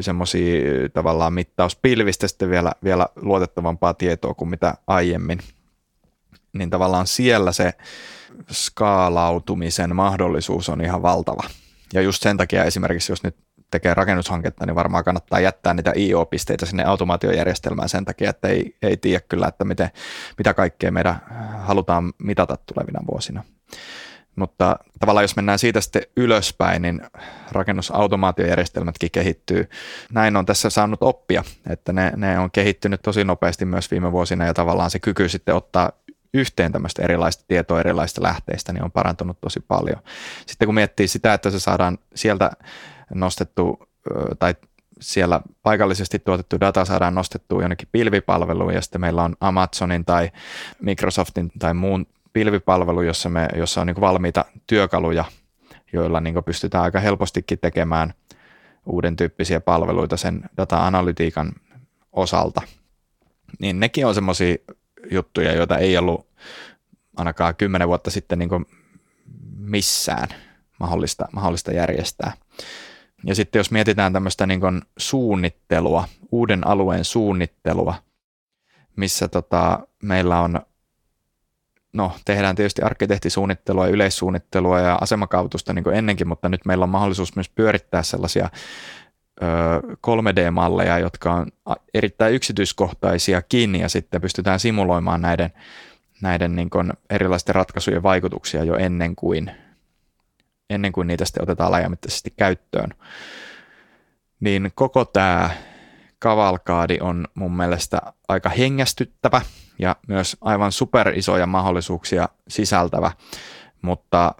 semmoisia 0.00 0.88
tavallaan 0.92 1.32
mittauspilvistä 1.32 2.28
sitten 2.28 2.50
vielä, 2.50 2.72
vielä 2.84 3.08
luotettavampaa 3.16 3.94
tietoa 3.94 4.34
kuin 4.34 4.48
mitä 4.48 4.74
aiemmin. 4.86 5.38
Niin 6.52 6.70
tavallaan 6.70 7.06
siellä 7.06 7.52
se 7.52 7.72
skaalautumisen 8.50 9.96
mahdollisuus 9.96 10.68
on 10.68 10.80
ihan 10.80 11.02
valtava. 11.02 11.42
Ja 11.92 12.02
just 12.02 12.22
sen 12.22 12.36
takia 12.36 12.64
esimerkiksi, 12.64 13.12
jos 13.12 13.22
nyt 13.22 13.36
tekee 13.74 13.94
rakennushanketta, 13.94 14.66
niin 14.66 14.74
varmaan 14.74 15.04
kannattaa 15.04 15.40
jättää 15.40 15.74
niitä 15.74 15.92
IO-pisteitä 15.96 16.66
sinne 16.66 16.84
automaatiojärjestelmään 16.84 17.88
sen 17.88 18.04
takia, 18.04 18.30
että 18.30 18.48
ei, 18.48 18.76
ei 18.82 18.96
tiedä 18.96 19.20
kyllä, 19.28 19.48
että 19.48 19.64
miten, 19.64 19.90
mitä 20.38 20.54
kaikkea 20.54 20.92
meidän 20.92 21.20
halutaan 21.58 22.12
mitata 22.18 22.56
tulevina 22.56 23.00
vuosina. 23.12 23.44
Mutta 24.36 24.76
tavallaan 25.00 25.24
jos 25.24 25.36
mennään 25.36 25.58
siitä 25.58 25.80
sitten 25.80 26.02
ylöspäin, 26.16 26.82
niin 26.82 27.02
rakennusautomaatiojärjestelmätkin 27.52 29.10
kehittyy. 29.10 29.68
Näin 30.12 30.36
on 30.36 30.46
tässä 30.46 30.70
saanut 30.70 31.02
oppia, 31.02 31.44
että 31.70 31.92
ne, 31.92 32.12
ne 32.16 32.38
on 32.38 32.50
kehittynyt 32.50 33.02
tosi 33.02 33.24
nopeasti 33.24 33.64
myös 33.64 33.90
viime 33.90 34.12
vuosina 34.12 34.46
ja 34.46 34.54
tavallaan 34.54 34.90
se 34.90 34.98
kyky 34.98 35.28
sitten 35.28 35.54
ottaa 35.54 35.92
yhteen 36.34 36.72
tämmöistä 36.72 37.02
erilaista 37.02 37.44
tietoa 37.48 37.80
erilaisista 37.80 38.22
lähteistä, 38.22 38.72
niin 38.72 38.84
on 38.84 38.92
parantunut 38.92 39.40
tosi 39.40 39.60
paljon. 39.60 40.02
Sitten 40.46 40.66
kun 40.66 40.74
miettii 40.74 41.08
sitä, 41.08 41.34
että 41.34 41.50
se 41.50 41.60
saadaan 41.60 41.98
sieltä 42.14 42.50
nostettu 43.10 43.88
tai 44.38 44.54
siellä 45.00 45.40
paikallisesti 45.62 46.18
tuotettu 46.18 46.60
data 46.60 46.84
saadaan 46.84 47.14
nostettua 47.14 47.62
jonnekin 47.62 47.88
pilvipalveluun 47.92 48.74
ja 48.74 48.82
sitten 48.82 49.00
meillä 49.00 49.22
on 49.22 49.36
Amazonin 49.40 50.04
tai 50.04 50.30
Microsoftin 50.80 51.52
tai 51.58 51.74
muun 51.74 52.06
pilvipalvelu, 52.32 53.02
jossa, 53.02 53.28
me, 53.28 53.48
jossa 53.56 53.80
on 53.80 53.86
niin 53.86 54.00
valmiita 54.00 54.44
työkaluja, 54.66 55.24
joilla 55.92 56.20
niin 56.20 56.44
pystytään 56.44 56.84
aika 56.84 57.00
helpostikin 57.00 57.58
tekemään 57.58 58.14
uuden 58.86 59.16
tyyppisiä 59.16 59.60
palveluita 59.60 60.16
sen 60.16 60.42
data-analytiikan 60.56 61.52
osalta. 62.12 62.62
Niin 63.58 63.80
nekin 63.80 64.06
on 64.06 64.14
semmoisia 64.14 64.56
juttuja, 65.10 65.52
joita 65.52 65.78
ei 65.78 65.96
ollut 65.96 66.26
ainakaan 67.16 67.56
kymmenen 67.56 67.88
vuotta 67.88 68.10
sitten 68.10 68.38
niin 68.38 68.66
missään 69.56 70.28
mahdollista, 70.80 71.28
mahdollista 71.32 71.72
järjestää. 71.72 72.32
Ja 73.26 73.34
sitten 73.34 73.60
jos 73.60 73.70
mietitään 73.70 74.12
tämmöistä 74.12 74.46
niin 74.46 74.82
suunnittelua, 74.98 76.08
uuden 76.32 76.66
alueen 76.66 77.04
suunnittelua, 77.04 77.94
missä 78.96 79.28
tota, 79.28 79.86
meillä 80.02 80.40
on, 80.40 80.60
no 81.92 82.12
tehdään 82.24 82.56
tietysti 82.56 82.82
arkkitehtisuunnittelua, 82.82 83.86
yleissuunnittelua 83.86 84.80
ja 84.80 84.98
asemakaavoitusta 85.00 85.72
niin 85.72 85.84
kuin 85.84 85.96
ennenkin, 85.96 86.28
mutta 86.28 86.48
nyt 86.48 86.64
meillä 86.64 86.82
on 86.82 86.88
mahdollisuus 86.88 87.36
myös 87.36 87.48
pyörittää 87.48 88.02
sellaisia 88.02 88.50
ö, 89.42 89.46
3D-malleja, 90.06 90.98
jotka 90.98 91.32
on 91.32 91.46
erittäin 91.94 92.34
yksityiskohtaisia 92.34 93.42
kiinni 93.42 93.80
ja 93.80 93.88
sitten 93.88 94.20
pystytään 94.20 94.60
simuloimaan 94.60 95.20
näiden, 95.20 95.52
näiden 96.22 96.56
niin 96.56 96.70
kuin 96.70 96.92
erilaisten 97.10 97.54
ratkaisujen 97.54 98.02
vaikutuksia 98.02 98.64
jo 98.64 98.76
ennen 98.76 99.16
kuin 99.16 99.50
ennen 100.70 100.92
kuin 100.92 101.06
niitä 101.06 101.24
sitten 101.24 101.42
otetaan 101.42 101.70
laajamittaisesti 101.70 102.32
käyttöön. 102.36 102.90
Niin 104.40 104.72
koko 104.74 105.04
tämä 105.04 105.50
kavalkaadi 106.18 106.98
on 107.00 107.28
mun 107.34 107.56
mielestä 107.56 108.02
aika 108.28 108.48
hengästyttävä 108.48 109.40
ja 109.78 109.96
myös 110.08 110.36
aivan 110.40 110.72
superisoja 110.72 111.46
mahdollisuuksia 111.46 112.28
sisältävä, 112.48 113.12
mutta, 113.82 114.34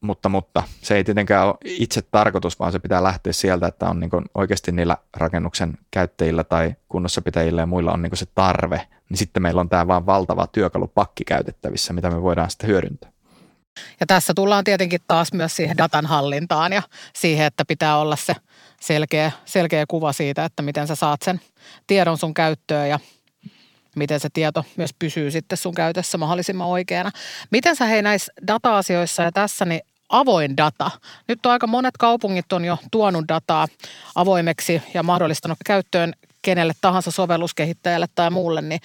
mutta, 0.00 0.28
mutta 0.28 0.62
se 0.82 0.96
ei 0.96 1.04
tietenkään 1.04 1.46
ole 1.46 1.54
itse 1.64 2.02
tarkoitus, 2.02 2.58
vaan 2.58 2.72
se 2.72 2.78
pitää 2.78 3.02
lähteä 3.02 3.32
sieltä, 3.32 3.66
että 3.66 3.88
on 3.88 4.00
niin 4.00 4.10
oikeasti 4.34 4.72
niillä 4.72 4.96
rakennuksen 5.16 5.78
käyttäjillä 5.90 6.44
tai 6.44 6.74
kunnossapitäjillä 6.88 7.62
ja 7.62 7.66
muilla 7.66 7.92
on 7.92 8.02
niin 8.02 8.16
se 8.16 8.26
tarve, 8.34 8.86
niin 9.08 9.18
sitten 9.18 9.42
meillä 9.42 9.60
on 9.60 9.68
tämä 9.68 9.86
vaan 9.86 10.06
valtava 10.06 10.46
työkalupakki 10.46 11.24
käytettävissä, 11.24 11.92
mitä 11.92 12.10
me 12.10 12.22
voidaan 12.22 12.50
sitten 12.50 12.68
hyödyntää. 12.68 13.11
Ja 14.00 14.06
tässä 14.06 14.32
tullaan 14.36 14.64
tietenkin 14.64 15.00
taas 15.08 15.32
myös 15.32 15.56
siihen 15.56 15.78
datan 15.78 16.06
hallintaan 16.06 16.72
ja 16.72 16.82
siihen, 17.14 17.46
että 17.46 17.64
pitää 17.64 17.98
olla 17.98 18.16
se 18.16 18.34
selkeä, 18.80 19.32
selkeä 19.44 19.84
kuva 19.88 20.12
siitä, 20.12 20.44
että 20.44 20.62
miten 20.62 20.86
sä 20.86 20.94
saat 20.94 21.22
sen 21.22 21.40
tiedon 21.86 22.18
sun 22.18 22.34
käyttöön 22.34 22.88
ja 22.88 22.98
miten 23.96 24.20
se 24.20 24.28
tieto 24.32 24.64
myös 24.76 24.94
pysyy 24.98 25.30
sitten 25.30 25.58
sun 25.58 25.74
käytössä 25.74 26.18
mahdollisimman 26.18 26.68
oikeana. 26.68 27.10
Miten 27.50 27.76
sä 27.76 27.84
hei 27.84 28.02
näissä 28.02 28.32
data-asioissa 28.46 29.22
ja 29.22 29.32
tässä 29.32 29.64
niin 29.64 29.80
avoin 30.08 30.56
data. 30.56 30.90
Nyt 31.28 31.46
on 31.46 31.52
aika 31.52 31.66
monet 31.66 31.96
kaupungit 31.96 32.52
on 32.52 32.64
jo 32.64 32.78
tuonut 32.90 33.24
dataa 33.28 33.66
avoimeksi 34.14 34.82
ja 34.94 35.02
mahdollistanut 35.02 35.58
käyttöön 35.66 36.12
kenelle 36.42 36.72
tahansa 36.80 37.10
sovelluskehittäjälle 37.10 38.06
tai 38.14 38.30
muulle, 38.30 38.62
niin 38.62 38.80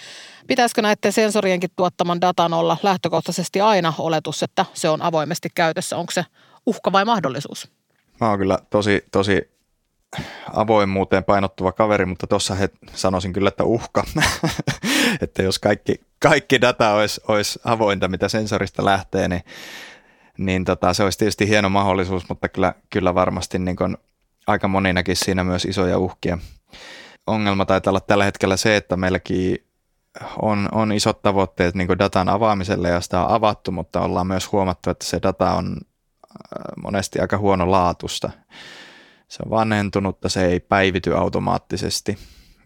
pitäisikö 0.48 0.82
näiden 0.82 1.14
sensorienkin 1.14 1.70
tuottaman 1.76 2.22
datan 2.22 2.54
olla 2.54 2.78
lähtökohtaisesti 2.84 3.62
aina 3.62 3.94
oletus, 4.00 4.44
että 4.44 4.66
se 4.74 4.90
on 4.90 5.02
avoimesti 5.02 5.50
käytössä? 5.56 5.98
Onko 5.98 6.12
se 6.12 6.26
uhka 6.66 6.92
vai 6.92 7.06
mahdollisuus? 7.06 7.72
Mä 8.22 8.30
oon 8.30 8.40
kyllä 8.40 8.58
tosi, 8.70 9.06
tosi 9.12 9.58
avoimuuteen 10.54 11.24
painottuva 11.24 11.72
kaveri, 11.72 12.06
mutta 12.06 12.28
tuossa 12.28 12.58
sanoisin 12.94 13.34
kyllä, 13.34 13.48
että 13.48 13.64
uhka. 13.64 14.04
että 15.22 15.44
jos 15.44 15.60
kaikki, 15.60 16.02
kaikki 16.20 16.62
data 16.62 16.94
olisi, 16.94 17.22
olisi 17.28 17.60
avointa, 17.64 18.08
mitä 18.08 18.30
sensorista 18.30 18.86
lähtee, 18.86 19.28
niin, 19.28 19.42
niin 20.38 20.66
tota, 20.66 20.94
se 20.94 21.04
olisi 21.04 21.18
tietysti 21.18 21.48
hieno 21.48 21.70
mahdollisuus, 21.70 22.30
mutta 22.30 22.50
kyllä, 22.50 22.74
kyllä 22.90 23.16
varmasti 23.16 23.60
niin 23.60 23.76
kun 23.76 23.98
aika 24.48 24.68
moni 24.68 24.94
näkisi 24.94 25.26
siinä 25.26 25.44
myös 25.44 25.66
isoja 25.66 25.98
uhkia 25.98 26.38
ongelma 27.28 27.66
taitaa 27.66 27.92
olla 27.92 28.00
tällä 28.00 28.26
hetkellä 28.26 28.58
se, 28.58 28.78
että 28.78 28.98
meilläkin 28.98 29.68
on, 30.42 30.70
on 30.72 30.92
isot 30.92 31.22
tavoitteet 31.22 31.76
niin 31.76 32.00
datan 32.00 32.30
avaamiselle 32.30 32.90
ja 32.90 33.02
sitä 33.02 33.22
on 33.24 33.32
avattu, 33.32 33.72
mutta 33.72 34.02
ollaan 34.02 34.28
myös 34.28 34.52
huomattu, 34.52 34.90
että 34.90 35.06
se 35.06 35.20
data 35.24 35.52
on 35.52 35.78
äh, 35.78 36.84
monesti 36.84 37.20
aika 37.20 37.38
huonolaatusta. 37.38 38.30
Se 39.28 39.44
on 39.46 39.52
vanhentunutta, 39.52 40.30
se 40.30 40.46
ei 40.46 40.60
päivity 40.60 41.16
automaattisesti. 41.16 42.18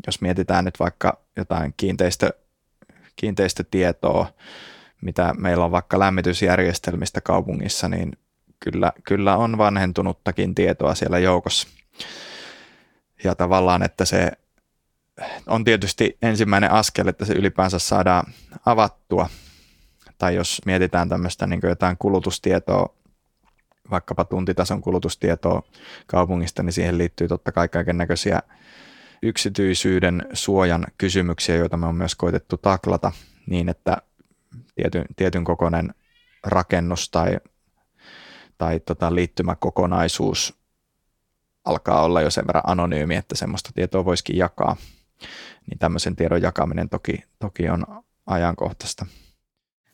Jos 0.07 0.21
mietitään 0.21 0.65
nyt 0.65 0.79
vaikka 0.79 1.19
jotain 1.37 1.73
kiinteistö, 1.77 2.33
kiinteistötietoa, 3.15 4.25
mitä 5.01 5.33
meillä 5.37 5.65
on 5.65 5.71
vaikka 5.71 5.99
lämmitysjärjestelmistä 5.99 7.21
kaupungissa, 7.21 7.89
niin 7.89 8.11
kyllä, 8.59 8.93
kyllä 9.03 9.37
on 9.37 9.57
vanhentunuttakin 9.57 10.55
tietoa 10.55 10.95
siellä 10.95 11.19
joukossa. 11.19 11.67
Ja 13.23 13.35
tavallaan, 13.35 13.83
että 13.83 14.05
se 14.05 14.31
on 15.47 15.63
tietysti 15.63 16.17
ensimmäinen 16.21 16.71
askel, 16.71 17.07
että 17.07 17.25
se 17.25 17.33
ylipäänsä 17.33 17.79
saadaan 17.79 18.33
avattua. 18.65 19.29
Tai 20.17 20.35
jos 20.35 20.61
mietitään 20.65 21.09
tämmöistä 21.09 21.47
niin 21.47 21.61
jotain 21.63 21.97
kulutustietoa, 21.97 22.95
vaikkapa 23.91 24.25
tuntitason 24.25 24.81
kulutustietoa 24.81 25.63
kaupungista, 26.07 26.63
niin 26.63 26.73
siihen 26.73 26.97
liittyy 26.97 27.27
totta 27.27 27.51
kai 27.51 27.67
kaiken 27.67 27.97
näköisiä 27.97 28.41
yksityisyyden 29.21 30.27
suojan 30.33 30.85
kysymyksiä, 30.97 31.55
joita 31.55 31.77
me 31.77 31.85
on 31.85 31.95
myös 31.95 32.15
koitettu 32.15 32.57
taklata 32.57 33.11
niin, 33.45 33.69
että 33.69 33.97
tietyn, 34.75 35.05
tietyn 35.15 35.43
kokoinen 35.43 35.93
rakennus 36.43 37.09
tai, 37.09 37.37
tai 38.57 38.79
tota 38.79 39.15
liittymäkokonaisuus 39.15 40.61
alkaa 41.65 42.03
olla 42.03 42.21
jo 42.21 42.29
sen 42.29 42.47
verran 42.47 42.63
anonyymi, 42.67 43.15
että 43.15 43.35
semmoista 43.35 43.69
tietoa 43.75 44.05
voisikin 44.05 44.37
jakaa 44.37 44.75
niin 45.69 45.79
tämmöisen 45.79 46.15
tiedon 46.15 46.41
jakaminen 46.41 46.89
toki, 46.89 47.23
toki 47.39 47.69
on 47.69 48.03
ajankohtaista. 48.25 49.05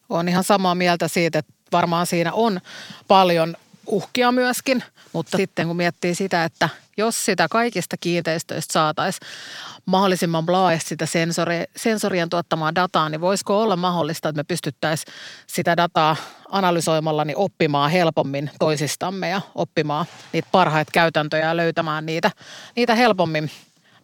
Olen 0.09 0.29
ihan 0.29 0.43
samaa 0.43 0.75
mieltä 0.75 1.07
siitä, 1.07 1.39
että 1.39 1.53
varmaan 1.71 2.07
siinä 2.07 2.33
on 2.33 2.59
paljon 3.07 3.55
uhkia 3.87 4.31
myöskin, 4.31 4.83
mutta 5.13 5.37
sitten 5.37 5.67
kun 5.67 5.75
miettii 5.75 6.15
sitä, 6.15 6.43
että 6.43 6.69
jos 6.97 7.25
sitä 7.25 7.47
kaikista 7.51 7.97
kiinteistöistä 7.97 8.73
saataisiin 8.73 9.27
mahdollisimman 9.85 10.43
laajasti 10.47 10.89
sitä 10.89 11.05
sensori, 11.05 11.63
sensorien 11.75 12.29
tuottamaa 12.29 12.75
dataa, 12.75 13.09
niin 13.09 13.21
voisiko 13.21 13.61
olla 13.61 13.75
mahdollista, 13.75 14.29
että 14.29 14.39
me 14.39 14.43
pystyttäisiin 14.43 15.13
sitä 15.47 15.77
dataa 15.77 16.15
analysoimalla 16.49 17.25
niin 17.25 17.37
oppimaan 17.37 17.91
helpommin 17.91 18.51
toisistamme 18.59 19.29
ja 19.29 19.41
oppimaan 19.55 20.05
niitä 20.33 20.47
parhaita 20.51 20.91
käytäntöjä 20.91 21.45
ja 21.45 21.57
löytämään 21.57 22.05
niitä, 22.05 22.31
niitä 22.75 22.95
helpommin 22.95 23.51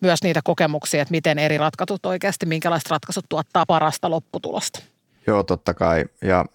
myös 0.03 0.23
niitä 0.23 0.41
kokemuksia, 0.43 1.01
että 1.01 1.11
miten 1.11 1.39
eri 1.39 1.57
ratkaisut 1.57 2.05
oikeasti, 2.05 2.45
minkälaiset 2.45 2.89
ratkaisut 2.89 3.25
tuottaa 3.29 3.65
parasta 3.65 4.09
lopputulosta. 4.09 4.79
Joo, 5.27 5.43
totta 5.43 5.73
kai. 5.73 6.05
Ja 6.21 6.45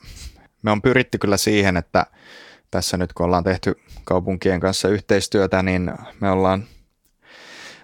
me 0.62 0.70
on 0.70 0.82
pyritty 0.82 1.18
kyllä 1.18 1.36
siihen, 1.36 1.76
että 1.76 2.06
tässä 2.70 2.96
nyt 2.96 3.12
kun 3.12 3.26
ollaan 3.26 3.44
tehty 3.44 3.80
kaupunkien 4.04 4.60
kanssa 4.60 4.88
yhteistyötä, 4.88 5.62
niin 5.62 5.92
me 6.20 6.30
ollaan 6.30 6.64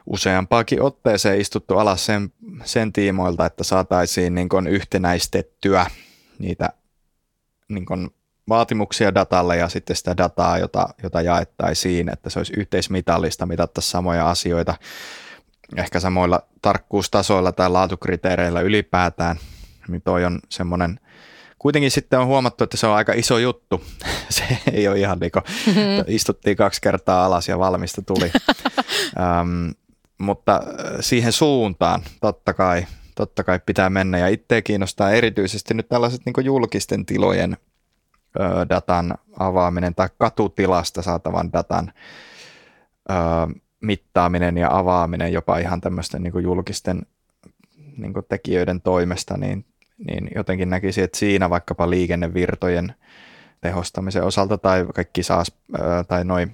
useampaakin 0.07 0.83
otteeseen 0.83 1.41
istuttu 1.41 1.79
alas 1.79 2.07
sen, 2.07 2.33
sen 2.65 2.93
tiimoilta, 2.93 3.47
että 3.47 3.65
saataisiin 3.65 4.35
niin 4.35 4.49
kuin 4.49 4.67
yhtenäistettyä 4.67 5.87
niitä 6.39 6.69
niin 7.69 7.87
kuin 7.87 8.11
vaatimuksia 8.49 9.15
datalle 9.15 9.57
ja 9.57 9.69
sitten 9.69 9.97
sitä 9.97 10.17
dataa, 10.17 10.59
jota, 10.59 10.89
jota 11.03 11.23
jaettaisiin, 11.23 12.09
että 12.09 12.31
se 12.31 12.39
olisi 12.39 12.53
yhteismitallista, 12.57 13.47
mitattaisiin 13.47 13.91
samoja 13.91 14.31
asioita 14.31 14.75
ehkä 15.77 16.01
samoilla 16.01 16.41
tarkkuustasoilla 16.63 17.53
tai 17.53 17.71
laatukriteereillä 17.71 18.61
ylipäätään, 18.61 19.37
niin 19.89 20.03
toi 20.03 20.25
on 20.25 20.41
semmoinen, 20.49 21.01
kuitenkin 21.59 21.91
sitten 21.91 22.19
on 22.19 22.27
huomattu, 22.27 22.65
että 22.65 22.77
se 22.77 22.87
on 22.87 22.95
aika 22.95 23.13
iso 23.13 23.39
juttu. 23.39 23.85
se 24.31 24.59
ei 24.73 24.89
ole 24.89 24.99
ihan 24.99 25.19
niin 25.19 25.33
kuin, 25.33 25.43
mm-hmm. 25.67 26.05
istuttiin 26.07 26.57
kaksi 26.57 26.81
kertaa 26.81 27.25
alas 27.25 27.49
ja 27.49 27.59
valmista 27.59 28.03
tuli. 28.03 28.33
ähm, 29.21 29.71
mutta 30.19 30.63
siihen 31.01 31.33
suuntaan 31.33 32.03
totta 32.21 32.55
kai, 32.55 32.87
totta 33.15 33.45
kai 33.45 33.61
pitää 33.67 33.91
mennä 33.91 34.19
ja 34.19 34.29
itse 34.29 34.63
kiinnostaa 34.63 35.11
erityisesti 35.11 35.75
nyt 35.75 35.89
tällaiset 35.89 36.21
niin 36.27 36.45
julkisten 36.45 37.07
tilojen 37.07 37.57
ö, 38.41 38.67
datan 38.69 39.15
avaaminen 39.39 39.95
tai 39.95 40.09
katutilasta 40.19 41.03
saatavan 41.03 41.53
datan 41.53 41.93
ö, 43.11 43.15
mittaaminen 43.85 44.59
ja 44.59 44.79
avaaminen 44.79 45.33
jopa 45.33 45.59
ihan 45.59 45.81
tämmöisten 45.81 46.23
niin 46.23 46.33
kuin 46.33 46.43
julkisten 46.43 47.03
niin 47.97 48.13
kuin 48.13 48.27
tekijöiden 48.29 48.81
toimesta, 48.81 49.37
niin, 49.37 49.65
niin 50.07 50.31
jotenkin 50.35 50.71
näkisi, 50.71 51.03
että 51.03 51.19
siinä 51.19 51.51
vaikkapa 51.51 51.91
liikennevirtojen 51.91 52.95
tehostamisen 53.61 54.23
osalta 54.23 54.59
tai 54.59 54.87
kaikki 54.95 55.23
SaaS 55.23 55.53
tai 56.09 56.25
noin 56.25 56.53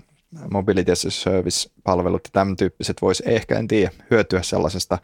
mobility 0.50 0.92
as 0.92 1.04
a 1.04 1.10
service-palvelut 1.10 2.20
ja 2.24 2.30
tämän 2.32 2.56
tyyppiset 2.56 3.02
voisi 3.02 3.22
ehkä, 3.26 3.58
en 3.58 3.68
tiedä, 3.68 3.90
hyötyä 4.10 4.42
sellaisesta 4.42 4.98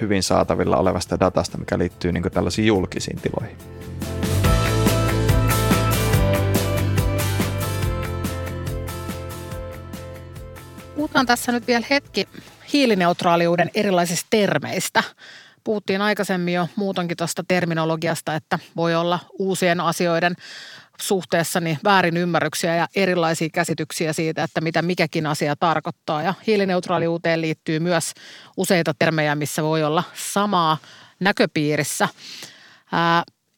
hyvin 0.00 0.22
saatavilla 0.22 0.76
olevasta 0.76 1.20
datasta, 1.20 1.58
mikä 1.58 1.78
liittyy 1.78 2.12
niin 2.12 2.24
tällaisiin 2.32 2.66
julkisiin 2.66 3.18
tiloihin. 3.20 3.56
Jatketaan 11.14 11.38
tässä 11.38 11.52
nyt 11.52 11.66
vielä 11.66 11.86
hetki 11.90 12.28
hiilineutraaliuden 12.72 13.70
erilaisista 13.74 14.26
termeistä. 14.30 15.02
Puhuttiin 15.64 16.02
aikaisemmin 16.02 16.54
jo 16.54 16.68
muutonkin 16.76 17.16
tuosta 17.16 17.44
terminologiasta, 17.48 18.34
että 18.34 18.58
voi 18.76 18.94
olla 18.94 19.18
uusien 19.38 19.80
asioiden 19.80 20.34
suhteessa 21.00 21.60
niin 21.60 21.78
väärin 21.84 22.16
ymmärryksiä 22.16 22.76
ja 22.76 22.88
erilaisia 22.96 23.48
käsityksiä 23.52 24.12
siitä, 24.12 24.42
että 24.42 24.60
mitä 24.60 24.82
mikäkin 24.82 25.26
asia 25.26 25.56
tarkoittaa. 25.56 26.22
Ja 26.22 26.34
hiilineutraaliuteen 26.46 27.40
liittyy 27.40 27.80
myös 27.80 28.12
useita 28.56 28.94
termejä, 28.98 29.34
missä 29.34 29.62
voi 29.62 29.82
olla 29.82 30.04
samaa 30.14 30.78
näköpiirissä. 31.20 32.08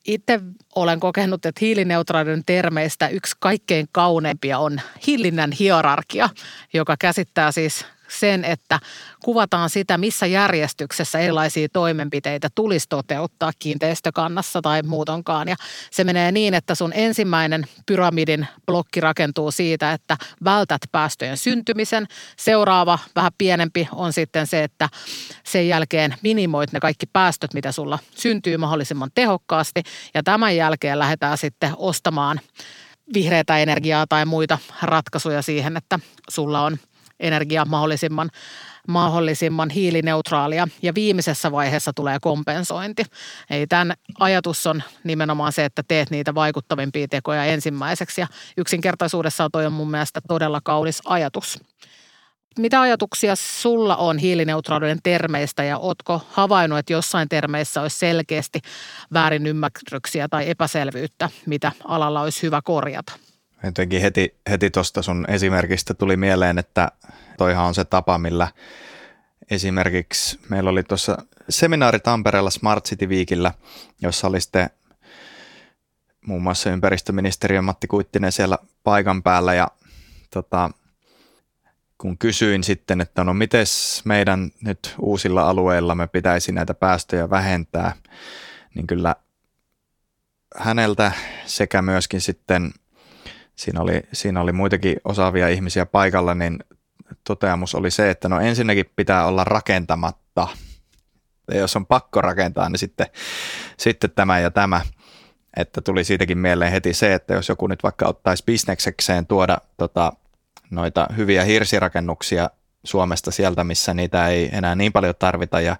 Itse 0.06 0.40
olen 0.74 1.00
kokenut, 1.00 1.46
että 1.46 1.58
hiilineutraalinen 1.60 2.42
termeistä 2.46 3.08
yksi 3.08 3.36
kaikkein 3.40 3.88
kauneimpia 3.92 4.58
on 4.58 4.80
hillinnän 5.06 5.52
hierarkia, 5.52 6.28
joka 6.74 6.96
käsittää 6.98 7.52
siis 7.52 7.86
sen, 8.08 8.44
että 8.44 8.80
kuvataan 9.24 9.70
sitä, 9.70 9.98
missä 9.98 10.26
järjestyksessä 10.26 11.18
erilaisia 11.18 11.68
toimenpiteitä 11.72 12.48
tulisi 12.54 12.86
toteuttaa 12.88 13.50
kiinteistökannassa 13.58 14.62
tai 14.62 14.82
muutonkaan. 14.82 15.48
Ja 15.48 15.56
se 15.90 16.04
menee 16.04 16.32
niin, 16.32 16.54
että 16.54 16.74
sun 16.74 16.92
ensimmäinen 16.94 17.66
pyramidin 17.86 18.46
blokki 18.66 19.00
rakentuu 19.00 19.50
siitä, 19.50 19.92
että 19.92 20.16
vältät 20.44 20.82
päästöjen 20.92 21.36
syntymisen. 21.36 22.06
Seuraava, 22.36 22.98
vähän 23.16 23.32
pienempi, 23.38 23.88
on 23.92 24.12
sitten 24.12 24.46
se, 24.46 24.64
että 24.64 24.88
sen 25.44 25.68
jälkeen 25.68 26.14
minimoit 26.22 26.72
ne 26.72 26.80
kaikki 26.80 27.06
päästöt, 27.12 27.54
mitä 27.54 27.72
sulla 27.72 27.98
syntyy 28.16 28.56
mahdollisimman 28.56 29.10
tehokkaasti. 29.14 29.82
Ja 30.14 30.22
tämän 30.22 30.56
jälkeen 30.56 30.98
lähdetään 30.98 31.38
sitten 31.38 31.72
ostamaan 31.76 32.40
vihreätä 33.14 33.58
energiaa 33.58 34.06
tai 34.08 34.24
muita 34.24 34.58
ratkaisuja 34.82 35.42
siihen, 35.42 35.76
että 35.76 35.98
sulla 36.28 36.62
on– 36.62 36.78
energia 37.20 37.64
mahdollisimman, 37.64 38.30
mahdollisimman 38.88 39.70
hiilineutraalia. 39.70 40.68
Ja 40.82 40.94
viimeisessä 40.94 41.52
vaiheessa 41.52 41.92
tulee 41.92 42.18
kompensointi. 42.20 43.04
Ei 43.50 43.66
tämän 43.66 43.96
ajatus 44.20 44.66
on 44.66 44.82
nimenomaan 45.04 45.52
se, 45.52 45.64
että 45.64 45.82
teet 45.88 46.10
niitä 46.10 46.34
vaikuttavimpia 46.34 47.08
tekoja 47.08 47.44
ensimmäiseksi. 47.44 48.20
Ja 48.20 48.26
yksinkertaisuudessaan 48.56 49.50
toi 49.52 49.66
on 49.66 49.72
mun 49.72 49.90
mielestä 49.90 50.20
todella 50.28 50.60
kaunis 50.64 51.02
ajatus. 51.04 51.58
Mitä 52.58 52.80
ajatuksia 52.80 53.36
sulla 53.36 53.96
on 53.96 54.18
hiilineutraalinen 54.18 54.98
termeistä 55.02 55.64
ja 55.64 55.78
ootko 55.78 56.22
havainnut, 56.30 56.78
että 56.78 56.92
jossain 56.92 57.28
termeissä 57.28 57.82
olisi 57.82 57.98
selkeästi 57.98 58.60
väärinymmärryksiä 59.12 60.28
tai 60.28 60.50
epäselvyyttä, 60.50 61.30
mitä 61.46 61.72
alalla 61.84 62.20
olisi 62.20 62.42
hyvä 62.42 62.60
korjata? 62.64 63.12
Jotenkin 63.62 64.00
heti, 64.00 64.36
heti 64.50 64.70
tuosta 64.70 65.02
sun 65.02 65.24
esimerkistä 65.28 65.94
tuli 65.94 66.16
mieleen, 66.16 66.58
että 66.58 66.92
toihan 67.38 67.66
on 67.66 67.74
se 67.74 67.84
tapa, 67.84 68.18
millä 68.18 68.48
esimerkiksi 69.50 70.40
meillä 70.48 70.70
oli 70.70 70.82
tuossa 70.82 71.18
seminaari 71.48 72.00
Tampereella 72.00 72.50
Smart 72.50 72.84
City 72.84 73.06
Weekillä, 73.06 73.52
jossa 74.02 74.26
oli 74.26 74.40
sitten 74.40 74.70
muun 76.26 76.42
muassa 76.42 76.70
ympäristöministeriön 76.70 77.64
Matti 77.64 77.86
Kuittinen 77.86 78.32
siellä 78.32 78.58
paikan 78.84 79.22
päällä. 79.22 79.54
Ja 79.54 79.68
tota, 80.30 80.70
kun 81.98 82.18
kysyin 82.18 82.64
sitten, 82.64 83.00
että 83.00 83.24
no 83.24 83.34
miten 83.34 83.66
meidän 84.04 84.50
nyt 84.60 84.94
uusilla 84.98 85.42
alueilla 85.42 85.94
me 85.94 86.06
pitäisi 86.06 86.52
näitä 86.52 86.74
päästöjä 86.74 87.30
vähentää, 87.30 87.92
niin 88.74 88.86
kyllä 88.86 89.16
häneltä 90.56 91.12
sekä 91.46 91.82
myöskin 91.82 92.20
sitten– 92.20 92.72
siinä 93.56 93.80
oli, 93.80 94.02
siinä 94.12 94.40
oli 94.40 94.52
muitakin 94.52 94.96
osaavia 95.04 95.48
ihmisiä 95.48 95.86
paikalla, 95.86 96.34
niin 96.34 96.58
toteamus 97.24 97.74
oli 97.74 97.90
se, 97.90 98.10
että 98.10 98.28
no 98.28 98.40
ensinnäkin 98.40 98.90
pitää 98.96 99.26
olla 99.26 99.44
rakentamatta. 99.44 100.48
Ja 101.50 101.58
jos 101.58 101.76
on 101.76 101.86
pakko 101.86 102.20
rakentaa, 102.20 102.68
niin 102.68 102.78
sitten, 102.78 103.06
sitten 103.78 104.10
tämä 104.10 104.38
ja 104.38 104.50
tämä. 104.50 104.80
Että 105.56 105.80
tuli 105.80 106.04
siitäkin 106.04 106.38
mieleen 106.38 106.72
heti 106.72 106.94
se, 106.94 107.14
että 107.14 107.34
jos 107.34 107.48
joku 107.48 107.66
nyt 107.66 107.82
vaikka 107.82 108.08
ottaisi 108.08 108.44
bisneksekseen 108.46 109.26
tuoda 109.26 109.58
tota, 109.76 110.12
noita 110.70 111.06
hyviä 111.16 111.44
hirsirakennuksia 111.44 112.50
Suomesta 112.84 113.30
sieltä, 113.30 113.64
missä 113.64 113.94
niitä 113.94 114.28
ei 114.28 114.50
enää 114.52 114.74
niin 114.74 114.92
paljon 114.92 115.14
tarvita 115.18 115.60
ja 115.60 115.76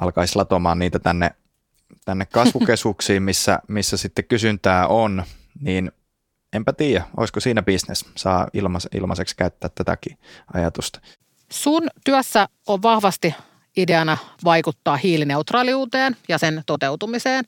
alkaisi 0.00 0.36
latomaan 0.36 0.78
niitä 0.78 0.98
tänne, 0.98 1.30
tänne 2.04 2.26
kasvukeskuksiin, 2.26 3.22
missä, 3.22 3.58
missä 3.68 3.96
sitten 3.96 4.24
kysyntää 4.24 4.86
on, 4.86 5.24
niin 5.60 5.92
enpä 6.52 6.72
tiedä, 6.72 7.04
olisiko 7.16 7.40
siinä 7.40 7.62
bisnes, 7.62 8.04
saa 8.16 8.48
ilmais, 8.52 8.88
ilmaiseksi 8.94 9.36
käyttää 9.36 9.70
tätäkin 9.74 10.18
ajatusta. 10.54 11.00
Sun 11.50 11.88
työssä 12.04 12.48
on 12.66 12.82
vahvasti 12.82 13.34
ideana 13.76 14.16
vaikuttaa 14.44 14.96
hiilineutraaliuteen 14.96 16.16
ja 16.28 16.38
sen 16.38 16.62
toteutumiseen. 16.66 17.44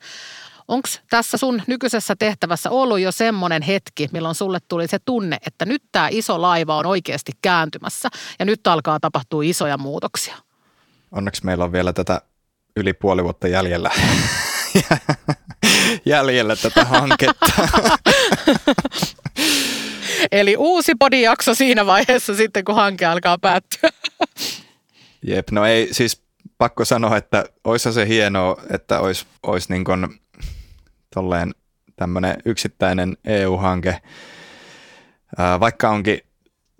Onko 0.69 0.89
tässä 1.11 1.37
sun 1.37 1.63
nykyisessä 1.67 2.17
tehtävässä 2.19 2.71
ollut 2.71 3.01
jo 3.01 3.13
semmoinen 3.13 3.63
hetki, 3.63 4.09
milloin 4.13 4.35
sulle 4.35 4.59
tuli 4.69 4.89
se 4.89 4.99
tunne, 5.05 5.39
että 5.47 5.65
nyt 5.65 5.83
tämä 5.93 6.09
iso 6.11 6.43
laiva 6.43 6.77
on 6.77 6.87
oikeasti 6.87 7.33
kääntymässä 7.43 8.09
ja 8.39 8.45
nyt 8.45 8.67
alkaa 8.67 9.01
tapahtua 9.01 9.43
isoja 9.45 9.79
muutoksia? 9.79 10.37
Onneksi 11.13 11.45
meillä 11.45 11.65
on 11.65 11.73
vielä 11.73 11.93
tätä 11.93 12.21
yli 12.77 12.93
puoli 12.93 13.25
vuotta 13.25 13.49
jäljellä. 13.49 13.91
jäljellä 16.07 16.57
tätä 16.57 16.85
hanketta. 16.85 17.47
Eli 20.33 20.57
uusi 20.57 20.95
podijakso 20.95 21.55
siinä 21.55 21.87
vaiheessa 21.87 22.35
sitten, 22.35 22.65
kun 22.65 22.75
hanke 22.75 23.07
alkaa 23.07 23.39
päättyä. 23.39 23.91
Jep, 25.29 25.51
no 25.51 25.67
ei 25.67 25.89
siis 25.93 26.23
pakko 26.59 26.85
sanoa, 26.85 27.17
että 27.17 27.45
olisi 27.65 27.93
se 27.93 28.09
hienoa, 28.09 28.57
että 28.71 29.01
olisi, 29.01 29.27
olisi 29.43 29.73
niin 29.73 29.85
kuin 29.85 30.21
tolleen 31.15 31.55
tämmöinen 31.97 32.37
yksittäinen 32.45 33.17
EU-hanke, 33.25 34.03
vaikka 35.61 35.91
onkin 35.91 36.21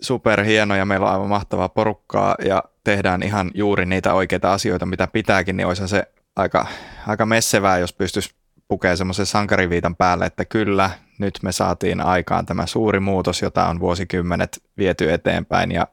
superhieno 0.01 0.77
ja 0.77 0.85
meillä 0.85 1.07
on 1.07 1.13
aivan 1.13 1.29
mahtavaa 1.29 1.69
porukkaa 1.69 2.35
ja 2.45 2.63
tehdään 2.85 3.23
ihan 3.23 3.51
juuri 3.55 3.87
niitä 3.87 4.15
oikeita 4.15 4.53
asioita, 4.53 4.87
mitä 4.87 5.07
pitääkin, 5.07 5.57
niin 5.57 5.67
olisi 5.67 5.89
se 5.89 6.05
aika, 6.37 6.67
aika 7.07 7.27
messevää, 7.27 7.79
jos 7.79 7.93
pystyisi 7.93 8.35
pukee 8.69 8.97
semmoisen 8.97 9.27
sankariviitan 9.27 9.97
päälle, 9.97 10.27
että 10.27 10.45
kyllä, 10.45 10.91
nyt 11.19 11.39
me 11.43 11.53
saatiin 11.53 12.01
aikaan 12.01 12.47
tämä 12.47 12.67
suuri 12.67 13.01
muutos, 13.01 13.43
jota 13.43 13.69
on 13.69 13.81
vuosikymmenet 13.81 14.63
viety 14.79 15.13
eteenpäin 15.13 15.73
ja 15.73 15.87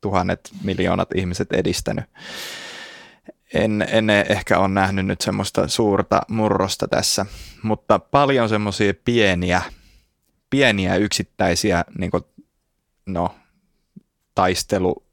tuhannet 0.00 0.40
miljoonat 0.62 1.08
ihmiset 1.14 1.52
edistänyt. 1.52 2.04
En, 3.54 3.86
en 3.88 4.10
ehkä 4.10 4.58
ole 4.58 4.68
nähnyt 4.68 5.06
nyt 5.06 5.20
semmoista 5.20 5.68
suurta 5.68 6.22
murrosta 6.28 6.88
tässä, 6.88 7.26
mutta 7.62 7.98
paljon 7.98 8.48
semmoisia 8.48 8.94
pieniä, 9.04 9.62
pieniä 10.50 10.96
yksittäisiä 10.96 11.84
niin 11.98 12.10
kuin, 12.10 12.24
no, 13.06 13.34
taistelu 14.34 15.04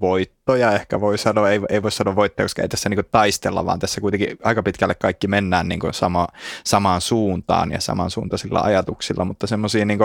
voittoja, 0.00 0.72
ehkä 0.72 1.00
voi 1.00 1.18
sanoa, 1.18 1.50
ei, 1.50 1.60
ei 1.68 1.82
voi 1.82 1.92
sanoa 1.92 2.16
voittoja, 2.16 2.44
koska 2.44 2.62
ei 2.62 2.68
tässä 2.68 2.88
niin 2.88 3.00
taistella, 3.10 3.66
vaan 3.66 3.78
tässä 3.78 4.00
kuitenkin 4.00 4.38
aika 4.42 4.62
pitkälle 4.62 4.94
kaikki 4.94 5.28
mennään 5.28 5.68
niin 5.68 5.80
sama, 5.90 6.28
samaan 6.64 7.00
suuntaan 7.00 7.72
ja 7.72 7.80
samansuuntaisilla 7.80 8.60
ajatuksilla, 8.60 9.24
mutta 9.24 9.46
semmoisia 9.46 9.84
niin 9.84 9.98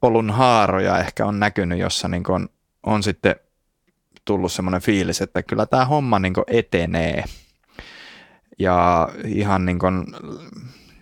polun 0.00 0.30
haaroja 0.30 0.98
ehkä 0.98 1.26
on 1.26 1.40
näkynyt, 1.40 1.78
jossa 1.78 2.08
niin 2.08 2.30
on, 2.30 2.48
on 2.82 3.02
sitten 3.02 3.36
tullut 4.24 4.52
semmoinen 4.52 4.80
fiilis, 4.80 5.20
että 5.20 5.42
kyllä 5.42 5.66
tämä 5.66 5.84
homma 5.84 6.18
niin 6.18 6.34
etenee. 6.46 7.24
Ja 8.58 9.08
ihan 9.24 9.66
niin 9.66 9.78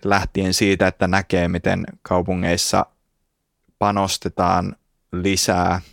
lähtien 0.04 0.54
siitä, 0.54 0.86
että 0.86 1.08
näkee, 1.08 1.48
miten 1.48 1.86
kaupungeissa 2.02 2.86
panostetaan 3.78 4.76
lisää– 5.12 5.80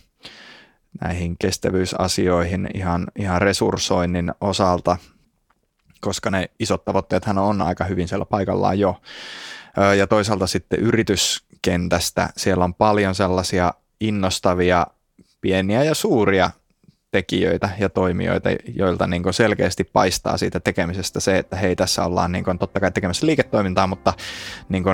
näihin 1.00 1.36
kestävyysasioihin 1.38 2.68
ihan, 2.74 3.06
ihan 3.18 3.42
resurssoinnin 3.42 4.32
osalta, 4.40 4.96
koska 6.00 6.30
ne 6.30 6.50
isot 6.60 6.84
tavoitteethan 6.84 7.38
on 7.38 7.62
aika 7.62 7.84
hyvin 7.84 8.08
siellä 8.08 8.24
paikallaan 8.24 8.78
jo. 8.78 9.00
Ja 9.98 10.06
toisaalta 10.06 10.46
sitten 10.46 10.80
yrityskentästä, 10.80 12.28
siellä 12.36 12.64
on 12.64 12.74
paljon 12.74 13.14
sellaisia 13.14 13.74
innostavia 14.00 14.86
pieniä 15.40 15.84
ja 15.84 15.94
suuria 15.94 16.50
tekijöitä 17.10 17.70
ja 17.78 17.88
toimijoita, 17.88 18.48
joilta 18.74 19.06
niin 19.06 19.34
selkeästi 19.34 19.84
paistaa 19.84 20.36
siitä 20.36 20.60
tekemisestä 20.60 21.20
se, 21.20 21.38
että 21.38 21.56
hei 21.56 21.76
tässä 21.76 22.04
ollaan 22.04 22.32
niin 22.32 22.44
kuin, 22.44 22.58
totta 22.58 22.80
kai 22.80 22.92
tekemässä 22.92 23.26
liiketoimintaa, 23.26 23.86
mutta 23.86 24.12
niin 24.68 24.84